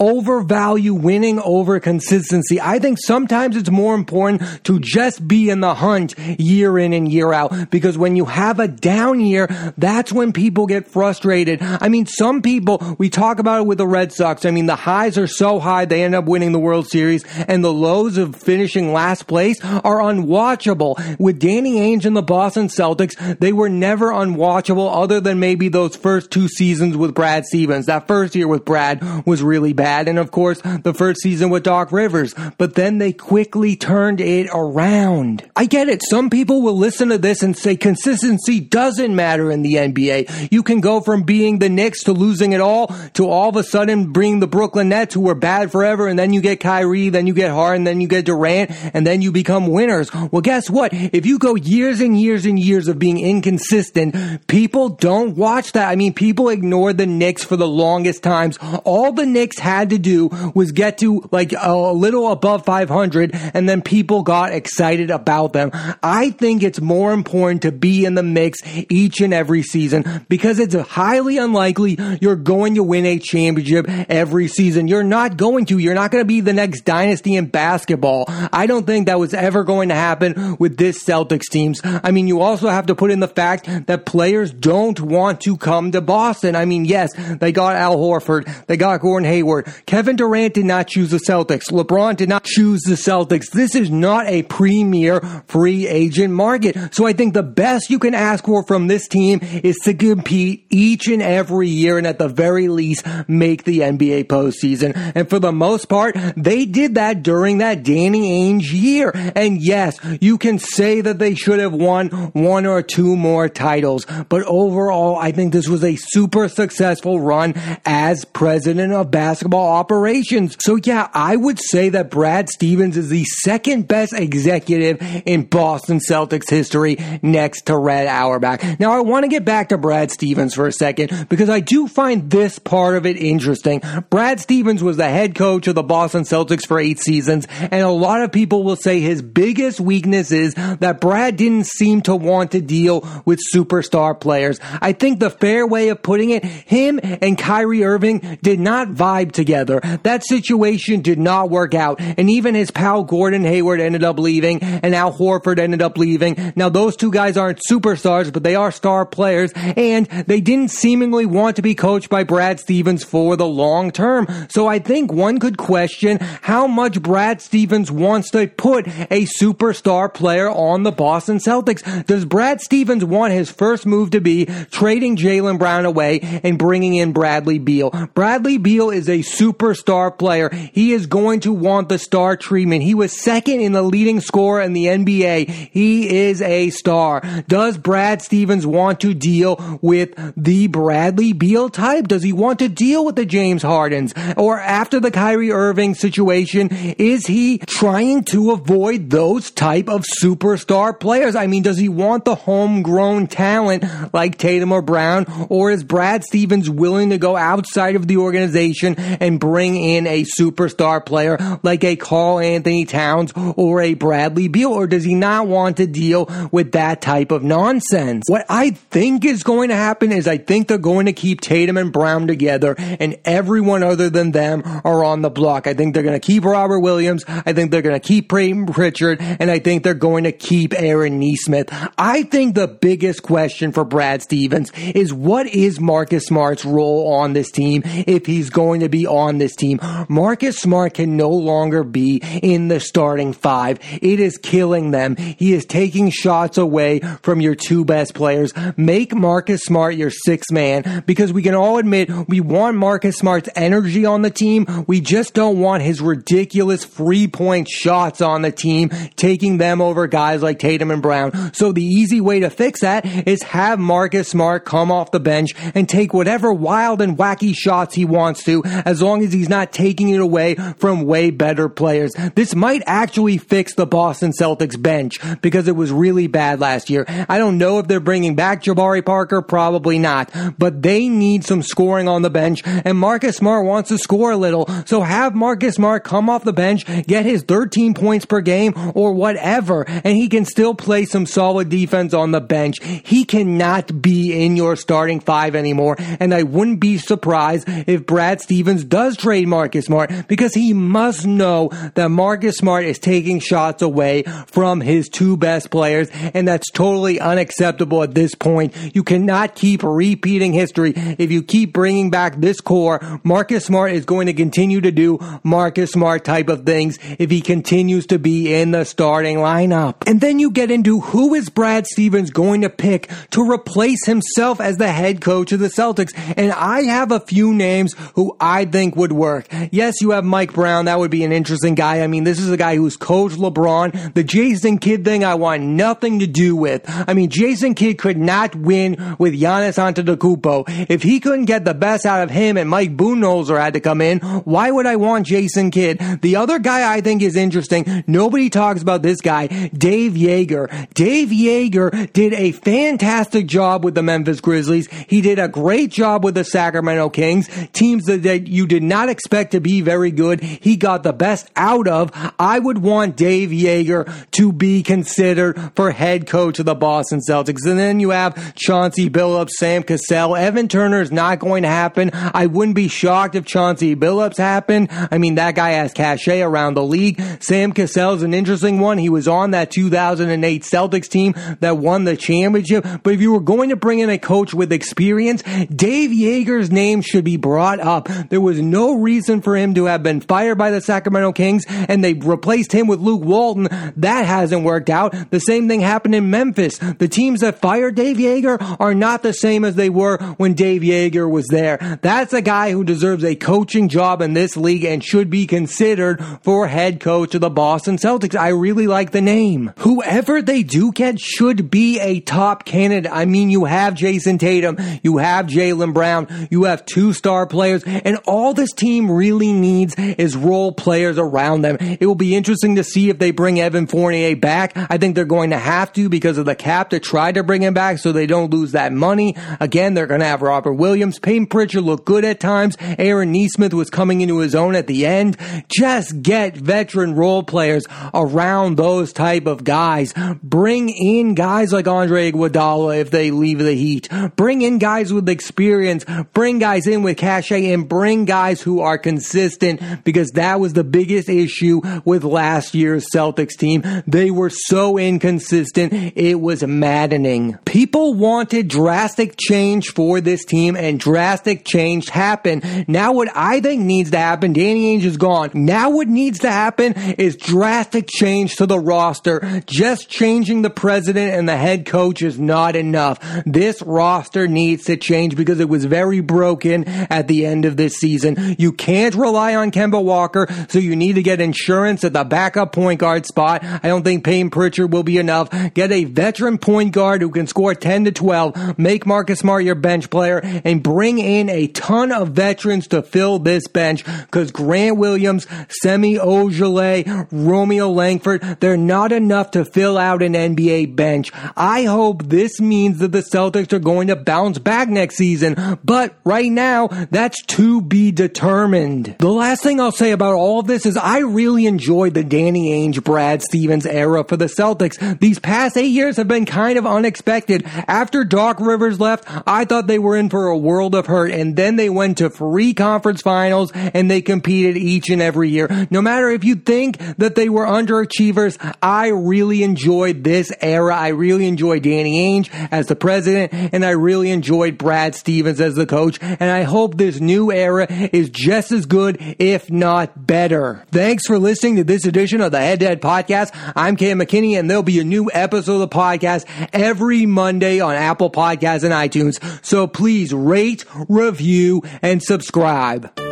overvalue 0.00 0.94
winning 0.94 1.38
over 1.40 1.78
consistency. 1.78 2.58
I 2.60 2.78
think 2.78 2.98
sometimes 2.98 3.54
it's 3.54 3.70
more 3.70 3.94
important 3.94 4.64
to 4.64 4.80
just 4.80 5.28
be 5.28 5.50
in 5.50 5.60
the 5.60 5.74
hunt 5.74 6.18
year 6.38 6.78
in 6.78 6.94
and 6.94 7.10
year 7.10 7.32
out 7.32 7.70
because 7.70 7.98
when 7.98 8.16
you 8.16 8.24
have 8.24 8.58
a 8.58 8.66
down 8.66 9.20
year, 9.20 9.46
that's 9.76 10.10
when 10.10 10.32
people 10.32 10.66
get 10.66 10.88
frustrated. 10.88 11.60
I 11.62 11.88
mean, 11.88 12.06
some 12.06 12.40
people, 12.40 12.96
we 12.98 13.10
talk 13.10 13.38
about 13.38 13.60
it 13.60 13.66
with 13.66 13.78
the 13.78 13.86
Red 13.86 14.12
Sox. 14.12 14.46
I 14.46 14.50
mean, 14.50 14.66
the 14.66 14.74
highs 14.74 15.18
are 15.18 15.26
so 15.26 15.60
high, 15.60 15.84
they 15.84 16.02
end 16.02 16.14
up 16.14 16.24
winning 16.24 16.52
the 16.52 16.58
World 16.58 16.88
Series 16.88 17.22
and 17.46 17.62
the 17.62 17.72
lows 17.72 18.16
of 18.16 18.34
finishing 18.34 18.92
last 18.94 19.26
place 19.26 19.62
are 19.62 19.98
unwatchable. 19.98 21.18
With 21.18 21.38
Danny 21.38 21.76
Ainge 21.76 22.06
and 22.06 22.16
the 22.16 22.22
Boston 22.22 22.68
Celtics, 22.68 23.38
they 23.38 23.52
were 23.52 23.68
never 23.68 24.10
unwatchable 24.10 24.90
other 24.90 25.20
than 25.20 25.40
maybe 25.40 25.68
those 25.68 25.94
first 25.94 26.30
two 26.30 26.48
seasons 26.48 26.96
with 26.96 27.14
Brad 27.14 27.44
Stevens. 27.44 27.86
That 27.86 28.08
first 28.08 28.34
year 28.34 28.48
with 28.48 28.64
Brad 28.64 29.26
was 29.26 29.42
really 29.42 29.74
bad 29.74 29.89
And 29.90 30.18
of 30.18 30.30
course, 30.30 30.60
the 30.60 30.94
first 30.94 31.20
season 31.20 31.50
with 31.50 31.64
Doc 31.64 31.92
Rivers. 31.92 32.34
But 32.58 32.74
then 32.74 32.98
they 32.98 33.12
quickly 33.12 33.76
turned 33.76 34.20
it 34.20 34.48
around. 34.52 35.48
I 35.56 35.66
get 35.66 35.88
it. 35.88 36.02
Some 36.08 36.30
people 36.30 36.62
will 36.62 36.76
listen 36.76 37.08
to 37.08 37.18
this 37.18 37.42
and 37.42 37.56
say 37.56 37.76
consistency 37.76 38.60
doesn't 38.60 39.14
matter 39.14 39.50
in 39.50 39.62
the 39.62 39.74
NBA. 39.74 40.48
You 40.50 40.62
can 40.62 40.80
go 40.80 41.00
from 41.00 41.22
being 41.22 41.58
the 41.58 41.68
Knicks 41.68 42.04
to 42.04 42.12
losing 42.12 42.52
it 42.52 42.60
all 42.60 42.88
to 43.14 43.28
all 43.28 43.48
of 43.48 43.56
a 43.56 43.64
sudden 43.64 44.12
bring 44.12 44.40
the 44.40 44.46
Brooklyn 44.46 44.90
Nets 44.90 45.14
who 45.14 45.22
were 45.22 45.34
bad 45.34 45.72
forever. 45.72 46.06
And 46.06 46.18
then 46.18 46.32
you 46.32 46.40
get 46.40 46.60
Kyrie, 46.60 47.08
then 47.08 47.26
you 47.26 47.34
get 47.34 47.50
Harden, 47.50 47.84
then 47.84 48.00
you 48.00 48.08
get 48.08 48.26
Durant, 48.26 48.70
and 48.94 49.06
then 49.06 49.22
you 49.22 49.32
become 49.32 49.68
winners. 49.68 50.12
Well, 50.14 50.42
guess 50.42 50.70
what? 50.70 50.92
If 50.92 51.26
you 51.26 51.38
go 51.38 51.54
years 51.54 52.00
and 52.00 52.20
years 52.20 52.46
and 52.46 52.58
years 52.58 52.88
of 52.88 52.98
being 52.98 53.18
inconsistent, 53.18 54.46
people 54.46 54.90
don't 54.90 55.36
watch 55.36 55.72
that. 55.72 55.88
I 55.88 55.96
mean, 55.96 56.12
people 56.12 56.48
ignore 56.50 56.92
the 56.92 57.06
Knicks 57.06 57.42
for 57.42 57.56
the 57.56 57.66
longest 57.66 58.22
times. 58.22 58.58
All 58.84 59.12
the 59.12 59.26
Knicks 59.26 59.58
had 59.58 59.79
had 59.80 59.90
to 59.90 59.98
do 59.98 60.28
was 60.54 60.72
get 60.72 60.98
to 60.98 61.28
like 61.30 61.52
a 61.58 61.74
little 61.74 62.30
above 62.30 62.64
500 62.64 63.30
and 63.54 63.68
then 63.68 63.82
people 63.82 64.22
got 64.22 64.52
excited 64.52 65.10
about 65.10 65.52
them. 65.52 65.70
I 66.02 66.30
think 66.30 66.62
it's 66.62 66.80
more 66.80 67.12
important 67.12 67.62
to 67.62 67.72
be 67.72 68.04
in 68.04 68.14
the 68.14 68.22
mix 68.22 68.58
each 68.88 69.20
and 69.20 69.32
every 69.34 69.62
season 69.62 70.24
because 70.28 70.58
it's 70.58 70.74
highly 70.74 71.38
unlikely 71.38 71.98
you're 72.20 72.36
going 72.36 72.74
to 72.74 72.82
win 72.82 73.06
a 73.06 73.18
championship 73.18 73.86
every 74.08 74.48
season. 74.48 74.86
You're 74.86 75.02
not 75.02 75.36
going 75.36 75.64
to. 75.66 75.78
You're 75.78 75.94
not 75.94 76.10
going 76.10 76.22
to 76.22 76.28
be 76.28 76.40
the 76.40 76.52
next 76.52 76.82
dynasty 76.82 77.34
in 77.34 77.46
basketball. 77.46 78.24
I 78.28 78.66
don't 78.66 78.86
think 78.86 79.06
that 79.06 79.18
was 79.18 79.34
ever 79.34 79.64
going 79.64 79.88
to 79.88 79.94
happen 79.94 80.56
with 80.58 80.76
this 80.76 81.02
Celtics 81.02 81.48
teams. 81.50 81.80
I 81.84 82.10
mean, 82.10 82.28
you 82.28 82.40
also 82.40 82.68
have 82.68 82.86
to 82.86 82.94
put 82.94 83.10
in 83.10 83.20
the 83.20 83.28
fact 83.28 83.66
that 83.86 84.04
players 84.04 84.52
don't 84.52 85.00
want 85.00 85.40
to 85.42 85.56
come 85.56 85.92
to 85.92 86.00
Boston. 86.00 86.54
I 86.54 86.66
mean, 86.66 86.84
yes, 86.84 87.10
they 87.38 87.52
got 87.52 87.76
Al 87.76 87.96
Horford, 87.96 88.66
they 88.66 88.76
got 88.76 89.00
Gordon 89.00 89.28
Hayward, 89.28 89.69
Kevin 89.86 90.16
Durant 90.16 90.54
did 90.54 90.64
not 90.64 90.88
choose 90.88 91.10
the 91.10 91.18
Celtics. 91.18 91.70
LeBron 91.70 92.16
did 92.16 92.28
not 92.28 92.44
choose 92.44 92.82
the 92.82 92.94
Celtics. 92.94 93.50
This 93.50 93.74
is 93.74 93.90
not 93.90 94.26
a 94.26 94.42
premier 94.44 95.20
free 95.46 95.86
agent 95.86 96.32
market. 96.32 96.94
So 96.94 97.06
I 97.06 97.12
think 97.12 97.34
the 97.34 97.42
best 97.42 97.90
you 97.90 97.98
can 97.98 98.14
ask 98.14 98.44
for 98.44 98.62
from 98.64 98.86
this 98.86 99.08
team 99.08 99.40
is 99.42 99.76
to 99.84 99.94
compete 99.94 100.66
each 100.70 101.08
and 101.08 101.22
every 101.22 101.68
year 101.68 101.98
and 101.98 102.06
at 102.06 102.18
the 102.18 102.28
very 102.28 102.68
least 102.68 103.06
make 103.28 103.64
the 103.64 103.80
NBA 103.80 104.24
postseason. 104.24 104.92
And 105.14 105.28
for 105.28 105.38
the 105.38 105.52
most 105.52 105.88
part, 105.88 106.16
they 106.36 106.64
did 106.64 106.94
that 106.94 107.22
during 107.22 107.58
that 107.58 107.82
Danny 107.82 108.52
Ainge 108.52 108.72
year. 108.72 109.12
And 109.14 109.60
yes, 109.60 109.98
you 110.20 110.38
can 110.38 110.58
say 110.58 111.00
that 111.00 111.18
they 111.18 111.34
should 111.34 111.58
have 111.58 111.72
won 111.72 112.08
one 112.32 112.66
or 112.66 112.82
two 112.82 113.16
more 113.16 113.48
titles. 113.48 114.06
But 114.28 114.44
overall, 114.44 115.16
I 115.16 115.32
think 115.32 115.52
this 115.52 115.68
was 115.68 115.84
a 115.84 115.96
super 115.96 116.48
successful 116.48 117.20
run 117.20 117.54
as 117.84 118.24
president 118.24 118.92
of 118.92 119.10
basketball 119.10 119.59
operations. 119.68 120.56
So 120.60 120.78
yeah, 120.82 121.08
I 121.12 121.36
would 121.36 121.58
say 121.60 121.90
that 121.90 122.10
Brad 122.10 122.48
Stevens 122.48 122.96
is 122.96 123.10
the 123.10 123.24
second 123.42 123.86
best 123.86 124.12
executive 124.12 124.98
in 125.26 125.44
Boston 125.44 126.00
Celtics 126.00 126.48
history 126.48 126.96
next 127.22 127.66
to 127.66 127.76
Red 127.76 128.06
Auerbach. 128.06 128.62
Now 128.80 128.92
I 128.92 129.00
want 129.00 129.24
to 129.24 129.28
get 129.28 129.44
back 129.44 129.68
to 129.68 129.78
Brad 129.78 130.10
Stevens 130.10 130.54
for 130.54 130.66
a 130.66 130.72
second 130.72 131.28
because 131.28 131.50
I 131.50 131.60
do 131.60 131.86
find 131.86 132.30
this 132.30 132.58
part 132.58 132.96
of 132.96 133.06
it 133.06 133.16
interesting. 133.16 133.82
Brad 134.08 134.40
Stevens 134.40 134.82
was 134.82 134.96
the 134.96 135.08
head 135.08 135.34
coach 135.34 135.66
of 135.66 135.74
the 135.74 135.82
Boston 135.82 136.22
Celtics 136.22 136.66
for 136.66 136.78
eight 136.78 136.98
seasons 136.98 137.46
and 137.50 137.82
a 137.82 137.90
lot 137.90 138.22
of 138.22 138.32
people 138.32 138.64
will 138.64 138.76
say 138.76 139.00
his 139.00 139.22
biggest 139.22 139.80
weakness 139.80 140.32
is 140.32 140.54
that 140.54 141.00
Brad 141.00 141.36
didn't 141.36 141.66
seem 141.66 142.00
to 142.02 142.16
want 142.16 142.52
to 142.52 142.60
deal 142.60 143.06
with 143.24 143.40
superstar 143.54 144.18
players. 144.18 144.58
I 144.80 144.92
think 144.92 145.20
the 145.20 145.30
fair 145.30 145.66
way 145.66 145.90
of 145.90 146.02
putting 146.02 146.30
it, 146.30 146.44
him 146.44 146.98
and 147.02 147.36
Kyrie 147.36 147.84
Irving 147.84 148.38
did 148.42 148.58
not 148.58 148.88
vibe 148.88 149.32
together 149.32 149.49
together. 149.50 149.80
That 150.04 150.24
situation 150.24 151.00
did 151.00 151.18
not 151.18 151.50
work 151.50 151.74
out. 151.74 152.00
And 152.00 152.30
even 152.30 152.54
his 152.54 152.70
pal 152.70 153.02
Gordon 153.02 153.42
Hayward 153.42 153.80
ended 153.80 154.04
up 154.04 154.18
leaving 154.18 154.62
and 154.62 154.94
Al 154.94 155.12
Horford 155.12 155.58
ended 155.58 155.82
up 155.82 155.98
leaving. 155.98 156.52
Now 156.54 156.68
those 156.68 156.96
two 156.96 157.10
guys 157.10 157.36
aren't 157.36 157.60
superstars, 157.68 158.32
but 158.32 158.44
they 158.44 158.54
are 158.54 158.70
star 158.70 159.04
players 159.04 159.52
and 159.54 160.06
they 160.06 160.40
didn't 160.40 160.70
seemingly 160.70 161.26
want 161.26 161.56
to 161.56 161.62
be 161.62 161.74
coached 161.74 162.08
by 162.08 162.22
Brad 162.22 162.60
Stevens 162.60 163.02
for 163.02 163.36
the 163.36 163.46
long 163.46 163.90
term. 163.90 164.28
So 164.50 164.68
I 164.68 164.78
think 164.78 165.12
one 165.12 165.40
could 165.40 165.56
question 165.56 166.18
how 166.20 166.68
much 166.68 167.02
Brad 167.02 167.40
Stevens 167.40 167.90
wants 167.90 168.30
to 168.30 168.46
put 168.46 168.86
a 168.86 169.26
superstar 169.40 170.12
player 170.12 170.48
on 170.48 170.84
the 170.84 170.92
Boston 170.92 171.38
Celtics. 171.38 172.06
Does 172.06 172.24
Brad 172.24 172.60
Stevens 172.60 173.04
want 173.04 173.32
his 173.32 173.50
first 173.50 173.84
move 173.84 174.10
to 174.10 174.20
be 174.20 174.46
trading 174.70 175.16
Jaylen 175.16 175.58
Brown 175.58 175.86
away 175.86 176.20
and 176.44 176.56
bringing 176.56 176.94
in 176.94 177.12
Bradley 177.12 177.58
Beal? 177.58 177.90
Bradley 178.14 178.56
Beal 178.56 178.90
is 178.90 179.08
a 179.08 179.22
superstar 179.30 180.16
player. 180.16 180.50
He 180.50 180.92
is 180.92 181.06
going 181.06 181.40
to 181.40 181.52
want 181.52 181.88
the 181.88 181.98
star 181.98 182.36
treatment. 182.36 182.82
He 182.82 182.94
was 182.94 183.18
second 183.20 183.60
in 183.60 183.72
the 183.72 183.82
leading 183.82 184.20
scorer 184.20 184.62
in 184.62 184.72
the 184.72 184.86
NBA. 184.86 185.48
He 185.48 186.26
is 186.28 186.42
a 186.42 186.70
star. 186.70 187.20
Does 187.48 187.78
Brad 187.78 188.22
Stevens 188.22 188.66
want 188.66 189.00
to 189.00 189.14
deal 189.14 189.78
with 189.82 190.14
the 190.36 190.66
Bradley 190.66 191.32
Beal 191.32 191.68
type? 191.68 192.08
Does 192.08 192.22
he 192.22 192.32
want 192.32 192.58
to 192.60 192.68
deal 192.68 193.04
with 193.04 193.16
the 193.16 193.26
James 193.26 193.62
Hardens? 193.62 194.14
Or 194.36 194.58
after 194.58 195.00
the 195.00 195.10
Kyrie 195.10 195.52
Irving 195.52 195.94
situation, 195.94 196.68
is 196.70 197.26
he 197.26 197.58
trying 197.58 198.24
to 198.24 198.52
avoid 198.52 199.10
those 199.10 199.50
type 199.50 199.88
of 199.88 200.04
superstar 200.22 200.98
players? 200.98 201.36
I 201.36 201.46
mean, 201.46 201.62
does 201.62 201.78
he 201.78 201.88
want 201.88 202.24
the 202.24 202.34
homegrown 202.34 203.28
talent 203.28 203.84
like 204.12 204.38
Tatum 204.38 204.72
or 204.72 204.82
Brown? 204.82 205.26
Or 205.48 205.70
is 205.70 205.84
Brad 205.84 206.24
Stevens 206.24 206.68
willing 206.68 207.10
to 207.10 207.18
go 207.18 207.36
outside 207.36 207.96
of 207.96 208.06
the 208.06 208.16
organization 208.16 208.96
and 209.20 209.38
bring 209.38 209.76
in 209.76 210.06
a 210.06 210.24
superstar 210.24 211.04
player 211.04 211.38
like 211.62 211.84
a 211.84 211.96
Karl-Anthony 211.96 212.86
Towns 212.86 213.32
or 213.56 213.80
a 213.80 213.94
Bradley 213.94 214.48
Beal? 214.48 214.72
Or 214.72 214.86
does 214.86 215.04
he 215.04 215.14
not 215.14 215.46
want 215.46 215.76
to 215.76 215.86
deal 215.86 216.26
with 216.50 216.72
that 216.72 217.00
type 217.00 217.30
of 217.30 217.42
nonsense? 217.42 218.24
What 218.26 218.46
I 218.48 218.70
think 218.70 219.24
is 219.24 219.42
going 219.42 219.68
to 219.68 219.76
happen 219.76 220.12
is 220.12 220.26
I 220.26 220.38
think 220.38 220.68
they're 220.68 220.78
going 220.78 221.06
to 221.06 221.12
keep 221.12 221.40
Tatum 221.40 221.76
and 221.76 221.92
Brown 221.92 222.26
together 222.26 222.74
and 222.78 223.18
everyone 223.24 223.82
other 223.82 224.10
than 224.10 224.32
them 224.32 224.62
are 224.84 225.04
on 225.04 225.22
the 225.22 225.30
block. 225.30 225.66
I 225.66 225.74
think 225.74 225.94
they're 225.94 226.02
going 226.02 226.18
to 226.18 226.26
keep 226.26 226.44
Robert 226.44 226.80
Williams. 226.80 227.24
I 227.28 227.52
think 227.52 227.70
they're 227.70 227.82
going 227.82 228.00
to 228.00 228.06
keep 228.06 228.30
Payton 228.30 228.66
Pritchard 228.66 229.18
and 229.20 229.50
I 229.50 229.58
think 229.58 229.84
they're 229.84 229.94
going 229.94 230.24
to 230.24 230.32
keep 230.32 230.74
Aaron 230.74 231.18
Nesmith. 231.18 231.68
I 231.98 232.22
think 232.24 232.54
the 232.54 232.68
biggest 232.68 233.22
question 233.22 233.72
for 233.72 233.84
Brad 233.84 234.22
Stevens 234.22 234.72
is 234.94 235.12
what 235.12 235.46
is 235.46 235.80
Marcus 235.80 236.26
Smart's 236.26 236.64
role 236.64 237.14
on 237.14 237.32
this 237.32 237.50
team 237.50 237.82
if 237.84 238.26
he's 238.26 238.50
going 238.50 238.80
to 238.80 238.88
be 238.88 239.06
on 239.10 239.38
this 239.38 239.54
team? 239.54 239.80
Marcus 240.08 240.58
Smart 240.58 240.94
can 240.94 241.16
no 241.16 241.30
longer 241.30 241.84
be 241.84 242.22
in 242.42 242.68
the 242.68 242.80
starting 242.80 243.32
five. 243.32 243.78
It 244.00 244.20
is 244.20 244.38
killing 244.38 244.92
them. 244.92 245.16
He 245.16 245.52
is 245.52 245.66
taking 245.66 246.10
shots 246.10 246.56
away 246.56 247.00
from 247.22 247.40
your 247.40 247.54
two 247.54 247.84
best 247.84 248.14
players. 248.14 248.52
Make 248.76 249.14
Marcus 249.14 249.62
Smart 249.62 249.96
your 249.96 250.10
sixth 250.10 250.52
man 250.52 251.02
because 251.06 251.32
we 251.32 251.42
can 251.42 251.54
all 251.54 251.78
admit 251.78 252.10
we 252.28 252.40
want 252.40 252.76
Marcus 252.76 253.16
Smart's 253.16 253.48
energy 253.56 254.06
on 254.06 254.22
the 254.22 254.30
team. 254.30 254.84
We 254.86 255.00
just 255.00 255.34
don't 255.34 255.58
want 255.58 255.82
his 255.82 256.00
ridiculous 256.00 256.84
free 256.84 257.26
point 257.26 257.68
shots 257.68 258.20
on 258.20 258.42
the 258.42 258.52
team, 258.52 258.90
taking 259.16 259.58
them 259.58 259.80
over 259.80 260.06
guys 260.06 260.42
like 260.42 260.58
Tatum 260.58 260.90
and 260.90 261.02
Brown. 261.02 261.52
So 261.52 261.72
the 261.72 261.84
easy 261.84 262.20
way 262.20 262.40
to 262.40 262.50
fix 262.50 262.80
that 262.80 263.04
is 263.26 263.42
have 263.42 263.78
Marcus 263.78 264.28
Smart 264.28 264.64
come 264.64 264.92
off 264.92 265.10
the 265.10 265.20
bench 265.20 265.50
and 265.74 265.88
take 265.88 266.14
whatever 266.14 266.52
wild 266.52 267.00
and 267.00 267.16
wacky 267.16 267.54
shots 267.54 267.94
he 267.94 268.04
wants 268.04 268.44
to, 268.44 268.62
as 268.64 268.99
long 269.00 269.22
as 269.22 269.32
he's 269.32 269.48
not 269.48 269.72
taking 269.72 270.10
it 270.10 270.20
away 270.20 270.54
from 270.78 271.02
way 271.02 271.30
better 271.30 271.68
players. 271.68 272.12
This 272.34 272.54
might 272.54 272.82
actually 272.86 273.38
fix 273.38 273.74
the 273.74 273.86
Boston 273.86 274.32
Celtics 274.32 274.80
bench 274.80 275.18
because 275.40 275.68
it 275.68 275.76
was 275.76 275.90
really 275.90 276.26
bad 276.26 276.60
last 276.60 276.90
year. 276.90 277.04
I 277.28 277.38
don't 277.38 277.58
know 277.58 277.78
if 277.78 277.88
they're 277.88 278.00
bringing 278.00 278.34
back 278.34 278.62
Jabari 278.62 279.04
Parker, 279.04 279.42
probably 279.42 279.98
not, 279.98 280.30
but 280.58 280.82
they 280.82 281.08
need 281.08 281.44
some 281.44 281.62
scoring 281.62 282.08
on 282.08 282.22
the 282.22 282.30
bench 282.30 282.62
and 282.64 282.98
Marcus 282.98 283.36
Smart 283.36 283.66
wants 283.66 283.88
to 283.88 283.98
score 283.98 284.32
a 284.32 284.36
little. 284.36 284.68
So 284.86 285.02
have 285.02 285.34
Marcus 285.34 285.76
Smart 285.76 286.04
come 286.04 286.28
off 286.28 286.44
the 286.44 286.52
bench, 286.52 286.84
get 287.06 287.24
his 287.24 287.42
13 287.42 287.94
points 287.94 288.26
per 288.26 288.40
game 288.40 288.74
or 288.94 289.12
whatever, 289.12 289.84
and 289.88 290.16
he 290.16 290.28
can 290.28 290.44
still 290.44 290.74
play 290.74 291.04
some 291.04 291.26
solid 291.26 291.68
defense 291.68 292.14
on 292.14 292.30
the 292.30 292.40
bench. 292.40 292.82
He 292.82 293.24
cannot 293.24 294.02
be 294.02 294.44
in 294.44 294.56
your 294.56 294.76
starting 294.76 295.20
five 295.20 295.54
anymore. 295.54 295.96
And 295.98 296.34
I 296.34 296.42
wouldn't 296.42 296.80
be 296.80 296.98
surprised 296.98 297.64
if 297.68 298.06
Brad 298.06 298.40
Stevens 298.40 298.84
does 298.90 299.16
trade 299.16 299.48
Marcus 299.48 299.86
Smart 299.86 300.10
because 300.28 300.52
he 300.52 300.74
must 300.74 301.26
know 301.26 301.70
that 301.94 302.10
Marcus 302.10 302.56
Smart 302.56 302.84
is 302.84 302.98
taking 302.98 303.40
shots 303.40 303.80
away 303.80 304.24
from 304.48 304.80
his 304.80 305.08
two 305.08 305.36
best 305.36 305.70
players. 305.70 306.10
And 306.34 306.46
that's 306.46 306.70
totally 306.70 307.18
unacceptable 307.20 308.02
at 308.02 308.14
this 308.14 308.34
point. 308.34 308.74
You 308.94 309.04
cannot 309.04 309.54
keep 309.54 309.82
repeating 309.82 310.52
history. 310.52 310.92
If 310.96 311.30
you 311.30 311.42
keep 311.42 311.72
bringing 311.72 312.10
back 312.10 312.36
this 312.36 312.60
core, 312.60 313.00
Marcus 313.22 313.64
Smart 313.64 313.92
is 313.92 314.04
going 314.04 314.26
to 314.26 314.34
continue 314.34 314.80
to 314.80 314.90
do 314.90 315.18
Marcus 315.42 315.92
Smart 315.92 316.24
type 316.24 316.48
of 316.48 316.66
things 316.66 316.98
if 317.18 317.30
he 317.30 317.40
continues 317.40 318.06
to 318.06 318.18
be 318.18 318.52
in 318.52 318.72
the 318.72 318.84
starting 318.84 319.38
lineup. 319.38 319.96
And 320.06 320.20
then 320.20 320.38
you 320.38 320.50
get 320.50 320.70
into 320.70 321.00
who 321.00 321.34
is 321.34 321.48
Brad 321.48 321.86
Stevens 321.86 322.30
going 322.30 322.62
to 322.62 322.70
pick 322.70 323.10
to 323.30 323.48
replace 323.48 324.04
himself 324.04 324.60
as 324.60 324.78
the 324.78 324.90
head 324.90 325.20
coach 325.20 325.52
of 325.52 325.60
the 325.60 325.68
Celtics. 325.68 326.12
And 326.36 326.52
I 326.52 326.82
have 326.82 327.12
a 327.12 327.20
few 327.20 327.54
names 327.54 327.94
who 328.14 328.36
I 328.40 328.64
think 328.64 328.79
would 328.88 329.12
work. 329.12 329.46
Yes, 329.70 330.00
you 330.00 330.10
have 330.10 330.24
Mike 330.24 330.52
Brown. 330.52 330.86
That 330.86 330.98
would 330.98 331.10
be 331.10 331.24
an 331.24 331.32
interesting 331.32 331.74
guy. 331.74 332.02
I 332.02 332.06
mean, 332.06 332.24
this 332.24 332.38
is 332.38 332.50
a 332.50 332.56
guy 332.56 332.76
who's 332.76 332.96
coached 332.96 333.36
LeBron. 333.36 334.14
The 334.14 334.24
Jason 334.24 334.78
Kidd 334.78 335.04
thing, 335.04 335.24
I 335.24 335.34
want 335.34 335.62
nothing 335.62 336.18
to 336.20 336.26
do 336.26 336.56
with. 336.56 336.82
I 336.86 337.14
mean, 337.14 337.30
Jason 337.30 337.74
Kidd 337.74 337.98
could 337.98 338.16
not 338.18 338.54
win 338.54 339.16
with 339.18 339.34
Giannis 339.34 339.78
Antetokounmpo. 339.78 340.88
If 340.88 341.02
he 341.02 341.20
couldn't 341.20 341.44
get 341.44 341.64
the 341.64 341.74
best 341.74 342.06
out 342.06 342.22
of 342.22 342.30
him 342.30 342.56
and 342.56 342.68
Mike 342.68 342.96
Budenholzer 342.96 343.60
had 343.60 343.74
to 343.74 343.80
come 343.80 344.00
in, 344.00 344.20
why 344.20 344.70
would 344.70 344.86
I 344.86 344.96
want 344.96 345.26
Jason 345.26 345.70
Kidd? 345.70 345.98
The 346.22 346.36
other 346.36 346.58
guy 346.58 346.92
I 346.92 347.00
think 347.00 347.22
is 347.22 347.36
interesting. 347.36 348.04
Nobody 348.06 348.50
talks 348.50 348.82
about 348.82 349.02
this 349.02 349.20
guy, 349.20 349.46
Dave 349.46 350.12
Joerger. 350.12 350.92
Dave 350.94 351.28
Joerger 351.28 352.12
did 352.12 352.32
a 352.34 352.52
fantastic 352.52 353.46
job 353.46 353.84
with 353.84 353.94
the 353.94 354.02
Memphis 354.02 354.40
Grizzlies. 354.40 354.88
He 355.08 355.20
did 355.20 355.38
a 355.38 355.48
great 355.48 355.90
job 355.90 356.24
with 356.24 356.34
the 356.34 356.44
Sacramento 356.44 357.10
Kings, 357.10 357.48
teams 357.72 358.04
that, 358.04 358.22
that 358.22 358.48
you 358.48 358.66
did 358.70 358.82
not 358.84 359.08
expect 359.08 359.50
to 359.52 359.60
be 359.60 359.80
very 359.80 360.12
good. 360.12 360.40
He 360.40 360.76
got 360.76 361.02
the 361.02 361.12
best 361.12 361.50
out 361.56 361.88
of. 361.88 362.10
I 362.38 362.58
would 362.58 362.78
want 362.78 363.16
Dave 363.16 363.50
Joerger 363.50 364.30
to 364.30 364.52
be 364.52 364.84
considered 364.84 365.72
for 365.74 365.90
head 365.90 366.28
coach 366.28 366.60
of 366.60 366.66
the 366.66 366.76
Boston 366.76 367.20
Celtics. 367.28 367.66
And 367.66 367.78
then 367.78 367.98
you 367.98 368.10
have 368.10 368.54
Chauncey 368.54 369.10
Billups, 369.10 369.50
Sam 369.50 369.82
Cassell. 369.82 370.36
Evan 370.36 370.68
Turner 370.68 371.02
is 371.02 371.10
not 371.10 371.40
going 371.40 371.64
to 371.64 371.68
happen. 371.68 372.12
I 372.14 372.46
wouldn't 372.46 372.76
be 372.76 372.86
shocked 372.86 373.34
if 373.34 373.44
Chauncey 373.44 373.96
Billups 373.96 374.36
happened. 374.36 374.88
I 375.10 375.18
mean, 375.18 375.34
that 375.34 375.56
guy 375.56 375.70
has 375.70 375.92
cachet 375.92 376.42
around 376.42 376.74
the 376.74 376.84
league. 376.84 377.20
Sam 377.40 377.72
Cassell 377.72 378.14
is 378.14 378.22
an 378.22 378.34
interesting 378.34 378.78
one. 378.78 378.98
He 378.98 379.08
was 379.08 379.26
on 379.26 379.50
that 379.50 379.72
2008 379.72 380.62
Celtics 380.62 381.08
team 381.08 381.34
that 381.58 381.78
won 381.78 382.04
the 382.04 382.16
championship. 382.16 382.86
But 383.02 383.14
if 383.14 383.20
you 383.20 383.32
were 383.32 383.40
going 383.40 383.70
to 383.70 383.76
bring 383.76 383.98
in 383.98 384.10
a 384.10 384.18
coach 384.18 384.54
with 384.54 384.72
experience, 384.72 385.42
Dave 385.74 386.10
Joerger's 386.10 386.70
name 386.70 387.00
should 387.00 387.24
be 387.24 387.36
brought 387.36 387.80
up. 387.80 388.08
There 388.28 388.40
was 388.40 388.59
no 388.60 388.94
reason 388.94 389.40
for 389.40 389.56
him 389.56 389.74
to 389.74 389.86
have 389.86 390.02
been 390.02 390.20
fired 390.20 390.58
by 390.58 390.70
the 390.70 390.80
Sacramento 390.80 391.32
Kings 391.32 391.64
and 391.68 392.04
they 392.04 392.14
replaced 392.14 392.72
him 392.72 392.86
with 392.86 393.00
Luke 393.00 393.22
Walton. 393.22 393.68
That 393.96 394.26
hasn't 394.26 394.64
worked 394.64 394.90
out. 394.90 395.30
The 395.30 395.40
same 395.40 395.68
thing 395.68 395.80
happened 395.80 396.14
in 396.14 396.30
Memphis. 396.30 396.78
The 396.78 397.08
teams 397.08 397.40
that 397.40 397.60
fired 397.60 397.94
Dave 397.94 398.16
Joerger 398.16 398.76
are 398.80 398.94
not 398.94 399.22
the 399.22 399.32
same 399.32 399.64
as 399.64 399.74
they 399.74 399.90
were 399.90 400.18
when 400.36 400.54
Dave 400.54 400.82
Joerger 400.82 401.30
was 401.30 401.46
there. 401.48 401.98
That's 402.02 402.32
a 402.32 402.42
guy 402.42 402.72
who 402.72 402.84
deserves 402.84 403.24
a 403.24 403.36
coaching 403.36 403.88
job 403.88 404.22
in 404.22 404.34
this 404.34 404.56
league 404.56 404.84
and 404.84 405.02
should 405.02 405.30
be 405.30 405.46
considered 405.46 406.24
for 406.42 406.66
head 406.66 407.00
coach 407.00 407.34
of 407.34 407.40
the 407.40 407.50
Boston 407.50 407.96
Celtics. 407.96 408.38
I 408.38 408.48
really 408.48 408.86
like 408.86 409.10
the 409.10 409.20
name. 409.20 409.72
Whoever 409.78 410.42
they 410.42 410.62
do 410.62 410.92
get 410.92 411.20
should 411.20 411.70
be 411.70 412.00
a 412.00 412.20
top 412.20 412.64
candidate. 412.64 413.10
I 413.12 413.24
mean, 413.24 413.50
you 413.50 413.64
have 413.64 413.94
Jayson 413.94 414.38
Tatum, 414.38 414.78
you 415.02 415.18
have 415.18 415.46
Jaylen 415.46 415.92
Brown, 415.92 416.48
you 416.50 416.64
have 416.64 416.86
two 416.86 417.12
star 417.12 417.46
players, 417.46 417.84
and 417.84 418.18
all 418.26 418.39
this 418.54 418.72
team 418.72 419.10
really 419.10 419.52
needs 419.52 419.94
is 419.98 420.36
role 420.36 420.72
players 420.72 421.18
around 421.18 421.62
them. 421.62 421.76
It 421.80 422.06
will 422.06 422.14
be 422.14 422.34
interesting 422.34 422.76
to 422.76 422.84
see 422.84 423.10
if 423.10 423.18
they 423.18 423.30
bring 423.30 423.60
Evan 423.60 423.86
Fournier 423.86 424.36
back. 424.36 424.72
I 424.74 424.98
think 424.98 425.14
they're 425.14 425.24
going 425.24 425.50
to 425.50 425.58
have 425.58 425.92
to 425.94 426.08
because 426.08 426.38
of 426.38 426.46
the 426.46 426.54
cap 426.54 426.90
to 426.90 427.00
try 427.00 427.32
to 427.32 427.42
bring 427.42 427.62
him 427.62 427.74
back 427.74 427.98
so 427.98 428.12
they 428.12 428.26
don't 428.26 428.50
lose 428.50 428.72
that 428.72 428.92
money. 428.92 429.36
Again, 429.60 429.94
they're 429.94 430.06
going 430.06 430.20
to 430.20 430.26
have 430.26 430.42
Robert 430.42 430.74
Williams. 430.74 431.18
Payton 431.18 431.46
Pritchard 431.46 431.84
looked 431.84 432.04
good 432.04 432.24
at 432.24 432.40
times. 432.40 432.76
Aaron 432.80 433.32
Nesmith 433.32 433.74
was 433.74 433.90
coming 433.90 434.20
into 434.20 434.38
his 434.38 434.54
own 434.54 434.74
at 434.74 434.86
the 434.86 435.06
end. 435.06 435.36
Just 435.68 436.22
get 436.22 436.56
veteran 436.56 437.14
role 437.14 437.42
players 437.42 437.84
around 438.14 438.76
those 438.76 439.12
type 439.12 439.46
of 439.46 439.64
guys. 439.64 440.14
Bring 440.42 440.88
in 440.88 441.34
guys 441.34 441.72
like 441.72 441.86
Andre 441.86 442.32
Iguodala 442.32 442.98
if 442.98 443.10
they 443.10 443.30
leave 443.30 443.58
the 443.58 443.74
Heat. 443.74 444.08
Bring 444.36 444.62
in 444.62 444.78
guys 444.78 445.12
with 445.12 445.28
experience. 445.28 446.04
Bring 446.32 446.58
guys 446.58 446.86
in 446.86 447.02
with 447.02 447.16
cachet 447.16 447.72
and 447.72 447.88
bring 447.88 448.24
guys 448.30 448.62
who 448.62 448.78
are 448.78 448.96
consistent 448.96 449.80
because 450.04 450.30
that 450.34 450.60
was 450.60 450.72
the 450.72 450.84
biggest 450.84 451.28
issue 451.28 451.80
with 452.04 452.22
last 452.22 452.76
year's 452.76 453.04
Celtics 453.12 453.58
team. 453.58 453.82
They 454.06 454.30
were 454.30 454.50
so 454.50 454.98
inconsistent. 454.98 455.92
It 456.14 456.40
was 456.40 456.62
maddening. 456.62 457.58
People 457.64 458.14
wanted 458.14 458.68
drastic 458.68 459.34
change 459.36 459.88
for 459.88 460.20
this 460.20 460.44
team 460.44 460.76
and 460.76 461.00
drastic 461.00 461.64
change 461.64 462.08
happened. 462.08 462.84
Now 462.86 463.14
what 463.14 463.28
I 463.34 463.60
think 463.60 463.82
needs 463.82 464.12
to 464.12 464.18
happen, 464.18 464.52
Danny 464.52 464.96
Ainge 464.96 465.06
is 465.06 465.16
gone. 465.16 465.50
Now 465.52 465.90
what 465.90 466.06
needs 466.06 466.38
to 466.40 466.52
happen 466.52 466.92
is 467.18 467.34
drastic 467.36 468.06
change 468.08 468.54
to 468.56 468.66
the 468.66 468.78
roster. 468.78 469.60
Just 469.66 470.08
changing 470.08 470.62
the 470.62 470.70
president 470.70 471.34
and 471.34 471.48
the 471.48 471.56
head 471.56 471.84
coach 471.84 472.22
is 472.22 472.38
not 472.38 472.76
enough. 472.76 473.18
This 473.44 473.82
roster 473.82 474.46
needs 474.46 474.84
to 474.84 474.96
change 474.96 475.34
because 475.34 475.58
it 475.58 475.68
was 475.68 475.84
very 475.84 476.20
broken 476.20 476.86
at 476.86 477.26
the 477.26 477.44
end 477.44 477.64
of 477.64 477.76
this 477.76 477.94
season. 477.94 478.19
Season. 478.20 478.56
You 478.58 478.72
can't 478.72 479.14
rely 479.14 479.54
on 479.54 479.70
Kemba 479.70 480.02
Walker, 480.02 480.46
so 480.68 480.78
you 480.78 480.96
need 480.96 481.14
to 481.14 481.22
get 481.22 481.40
insurance 481.40 482.04
at 482.04 482.12
the 482.12 482.24
backup 482.24 482.72
point 482.72 483.00
guard 483.00 483.26
spot. 483.26 483.62
I 483.64 483.88
don't 483.88 484.02
think 484.02 484.24
Payne 484.24 484.50
Pritchard 484.50 484.92
will 484.92 485.02
be 485.02 485.18
enough. 485.18 485.50
Get 485.74 485.92
a 485.92 486.04
veteran 486.04 486.58
point 486.58 486.92
guard 486.92 487.22
who 487.22 487.30
can 487.30 487.46
score 487.46 487.74
10 487.74 488.04
to 488.04 488.12
12, 488.12 488.78
make 488.78 489.06
Marcus 489.06 489.40
Smart 489.40 489.64
your 489.64 489.74
bench 489.74 490.10
player, 490.10 490.40
and 490.64 490.82
bring 490.82 491.18
in 491.18 491.48
a 491.48 491.68
ton 491.68 492.12
of 492.12 492.30
veterans 492.30 492.86
to 492.88 493.02
fill 493.02 493.38
this 493.38 493.66
bench 493.68 494.04
because 494.04 494.50
Grant 494.50 494.96
Williams, 494.96 495.46
Semi 495.80 496.16
Ojeleye, 496.16 497.28
Romeo 497.30 497.90
Langford, 497.90 498.42
they're 498.60 498.76
not 498.76 499.12
enough 499.12 499.50
to 499.52 499.64
fill 499.64 499.98
out 499.98 500.22
an 500.22 500.34
NBA 500.34 500.94
bench. 500.94 501.32
I 501.56 501.84
hope 501.84 502.24
this 502.24 502.60
means 502.60 502.98
that 502.98 503.12
the 503.12 503.20
Celtics 503.20 503.72
are 503.72 503.78
going 503.78 504.08
to 504.08 504.16
bounce 504.16 504.58
back 504.58 504.88
next 504.88 505.16
season, 505.16 505.78
but 505.84 506.16
right 506.24 506.50
now, 506.50 506.88
that's 507.10 507.42
to 507.42 507.80
determined. 508.12 509.16
The 509.18 509.28
last 509.28 509.62
thing 509.62 509.80
I'll 509.80 509.92
say 509.92 510.12
about 510.12 510.34
all 510.34 510.60
of 510.60 510.66
this 510.66 510.86
is 510.86 510.96
I 510.96 511.18
really 511.18 511.66
enjoyed 511.66 512.14
the 512.14 512.24
Danny 512.24 512.70
Ainge, 512.70 513.02
Brad 513.02 513.42
Stevens 513.42 513.86
era 513.86 514.24
for 514.24 514.36
the 514.36 514.46
Celtics. 514.46 515.18
These 515.20 515.38
past 515.38 515.76
eight 515.76 515.90
years 515.90 516.16
have 516.16 516.28
been 516.28 516.46
kind 516.46 516.78
of 516.78 516.86
unexpected. 516.86 517.64
After 517.66 518.24
Doc 518.24 518.60
Rivers 518.60 519.00
left, 519.00 519.24
I 519.46 519.64
thought 519.64 519.86
they 519.86 519.98
were 519.98 520.16
in 520.16 520.30
for 520.30 520.48
a 520.48 520.58
world 520.58 520.94
of 520.94 521.06
hurt, 521.06 521.30
and 521.30 521.56
then 521.56 521.76
they 521.76 521.90
went 521.90 522.18
to 522.18 522.30
three 522.30 522.74
conference 522.74 523.22
finals 523.22 523.72
and 523.74 524.10
they 524.10 524.22
competed 524.22 524.76
each 524.76 525.10
and 525.10 525.22
every 525.22 525.50
year. 525.50 525.86
No 525.90 526.02
matter 526.02 526.30
if 526.30 526.44
you 526.44 526.54
think 526.54 526.98
that 527.18 527.34
they 527.34 527.48
were 527.48 527.66
underachievers, 527.66 528.58
I 528.82 529.08
really 529.08 529.62
enjoyed 529.62 530.24
this 530.24 530.52
era. 530.60 530.96
I 530.96 531.08
really 531.08 531.46
enjoyed 531.46 531.82
Danny 531.82 532.40
Ainge 532.40 532.50
as 532.70 532.86
the 532.86 532.96
president, 532.96 533.52
and 533.52 533.84
I 533.84 533.90
really 533.90 534.30
enjoyed 534.30 534.78
Brad 534.78 535.14
Stevens 535.14 535.60
as 535.60 535.74
the 535.74 535.86
coach, 535.86 536.18
and 536.20 536.50
I 536.50 536.62
hope 536.62 536.96
this 536.96 537.20
new 537.20 537.52
era 537.52 537.86
is 538.12 538.30
just 538.30 538.72
as 538.72 538.86
good, 538.86 539.18
if 539.38 539.70
not 539.70 540.26
better. 540.26 540.84
Thanks 540.90 541.26
for 541.26 541.38
listening 541.38 541.76
to 541.76 541.84
this 541.84 542.04
edition 542.04 542.40
of 542.40 542.52
the 542.52 542.58
Head 542.58 542.80
to 542.80 542.86
Head 542.86 543.00
Podcast. 543.00 543.50
I'm 543.76 543.96
Cam 543.96 544.18
McKinney, 544.18 544.58
and 544.58 544.68
there'll 544.68 544.82
be 544.82 545.00
a 545.00 545.04
new 545.04 545.30
episode 545.32 545.74
of 545.74 545.80
the 545.80 545.88
podcast 545.88 546.46
every 546.72 547.26
Monday 547.26 547.80
on 547.80 547.94
Apple 547.94 548.30
Podcasts 548.30 548.84
and 548.84 548.92
iTunes. 548.92 549.64
So 549.64 549.86
please 549.86 550.32
rate, 550.32 550.84
review, 551.08 551.82
and 552.02 552.22
subscribe. 552.22 553.29